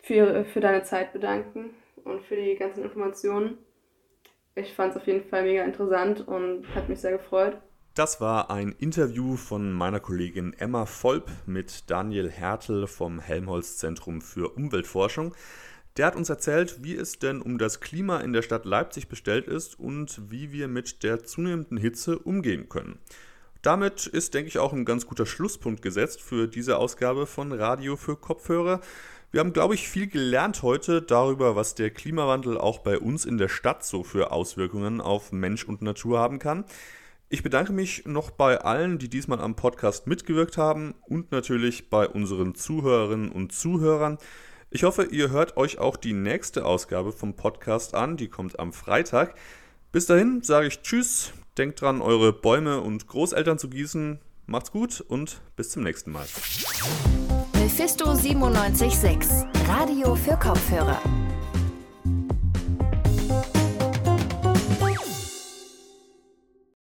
für, 0.00 0.44
für 0.44 0.60
deine 0.60 0.84
Zeit 0.84 1.12
bedanken 1.12 1.70
und 2.04 2.22
für 2.22 2.36
die 2.36 2.54
ganzen 2.54 2.84
Informationen. 2.84 3.58
Ich 4.54 4.72
fand 4.74 4.92
es 4.92 5.00
auf 5.00 5.06
jeden 5.06 5.28
Fall 5.28 5.42
mega 5.42 5.64
interessant 5.64 6.26
und 6.28 6.72
hat 6.74 6.88
mich 6.88 7.00
sehr 7.00 7.12
gefreut. 7.12 7.56
Das 7.94 8.20
war 8.20 8.50
ein 8.50 8.74
Interview 8.78 9.36
von 9.36 9.72
meiner 9.72 10.00
Kollegin 10.00 10.52
Emma 10.58 10.84
Volp 10.84 11.30
mit 11.46 11.90
Daniel 11.90 12.30
Hertel 12.30 12.86
vom 12.86 13.20
Helmholtz 13.20 13.78
Zentrum 13.78 14.20
für 14.20 14.48
Umweltforschung. 14.50 15.34
Der 15.96 16.06
hat 16.06 16.16
uns 16.16 16.28
erzählt, 16.28 16.82
wie 16.82 16.96
es 16.96 17.20
denn 17.20 17.40
um 17.40 17.56
das 17.56 17.78
Klima 17.78 18.18
in 18.18 18.32
der 18.32 18.42
Stadt 18.42 18.64
Leipzig 18.64 19.06
bestellt 19.06 19.46
ist 19.46 19.78
und 19.78 20.20
wie 20.28 20.50
wir 20.50 20.66
mit 20.66 21.04
der 21.04 21.22
zunehmenden 21.22 21.76
Hitze 21.76 22.18
umgehen 22.18 22.68
können. 22.68 22.98
Damit 23.62 24.06
ist, 24.06 24.34
denke 24.34 24.48
ich, 24.48 24.58
auch 24.58 24.72
ein 24.72 24.84
ganz 24.84 25.06
guter 25.06 25.24
Schlusspunkt 25.24 25.82
gesetzt 25.82 26.20
für 26.20 26.48
diese 26.48 26.78
Ausgabe 26.78 27.26
von 27.26 27.52
Radio 27.52 27.96
für 27.96 28.16
Kopfhörer. 28.16 28.80
Wir 29.30 29.38
haben, 29.38 29.52
glaube 29.52 29.74
ich, 29.74 29.88
viel 29.88 30.08
gelernt 30.08 30.62
heute 30.62 31.00
darüber, 31.00 31.54
was 31.54 31.76
der 31.76 31.90
Klimawandel 31.90 32.58
auch 32.58 32.80
bei 32.80 32.98
uns 32.98 33.24
in 33.24 33.38
der 33.38 33.48
Stadt 33.48 33.84
so 33.84 34.02
für 34.02 34.32
Auswirkungen 34.32 35.00
auf 35.00 35.30
Mensch 35.30 35.64
und 35.64 35.80
Natur 35.80 36.18
haben 36.18 36.40
kann. 36.40 36.64
Ich 37.28 37.44
bedanke 37.44 37.72
mich 37.72 38.04
noch 38.04 38.32
bei 38.32 38.58
allen, 38.60 38.98
die 38.98 39.08
diesmal 39.08 39.40
am 39.40 39.54
Podcast 39.54 40.08
mitgewirkt 40.08 40.58
haben 40.58 40.94
und 41.02 41.30
natürlich 41.30 41.88
bei 41.88 42.08
unseren 42.08 42.56
Zuhörerinnen 42.56 43.30
und 43.30 43.52
Zuhörern. 43.52 44.18
Ich 44.74 44.82
hoffe, 44.82 45.04
ihr 45.04 45.30
hört 45.30 45.56
euch 45.56 45.78
auch 45.78 45.96
die 45.96 46.12
nächste 46.12 46.66
Ausgabe 46.66 47.12
vom 47.12 47.34
Podcast 47.34 47.94
an, 47.94 48.16
die 48.16 48.26
kommt 48.26 48.58
am 48.58 48.72
Freitag. 48.72 49.36
Bis 49.92 50.06
dahin 50.06 50.42
sage 50.42 50.66
ich 50.66 50.82
Tschüss, 50.82 51.32
Denkt 51.56 51.80
dran, 51.80 52.02
eure 52.02 52.32
Bäume 52.32 52.80
und 52.80 53.06
Großeltern 53.06 53.56
zu 53.56 53.68
gießen. 53.68 54.18
Macht's 54.46 54.72
gut 54.72 55.00
und 55.00 55.42
bis 55.54 55.70
zum 55.70 55.84
nächsten 55.84 56.10
Mal. 56.10 56.26
Mephisto 57.52 58.06
976, 58.06 59.46
Radio 59.68 60.16
für 60.16 60.36
Kopfhörer. 60.36 61.00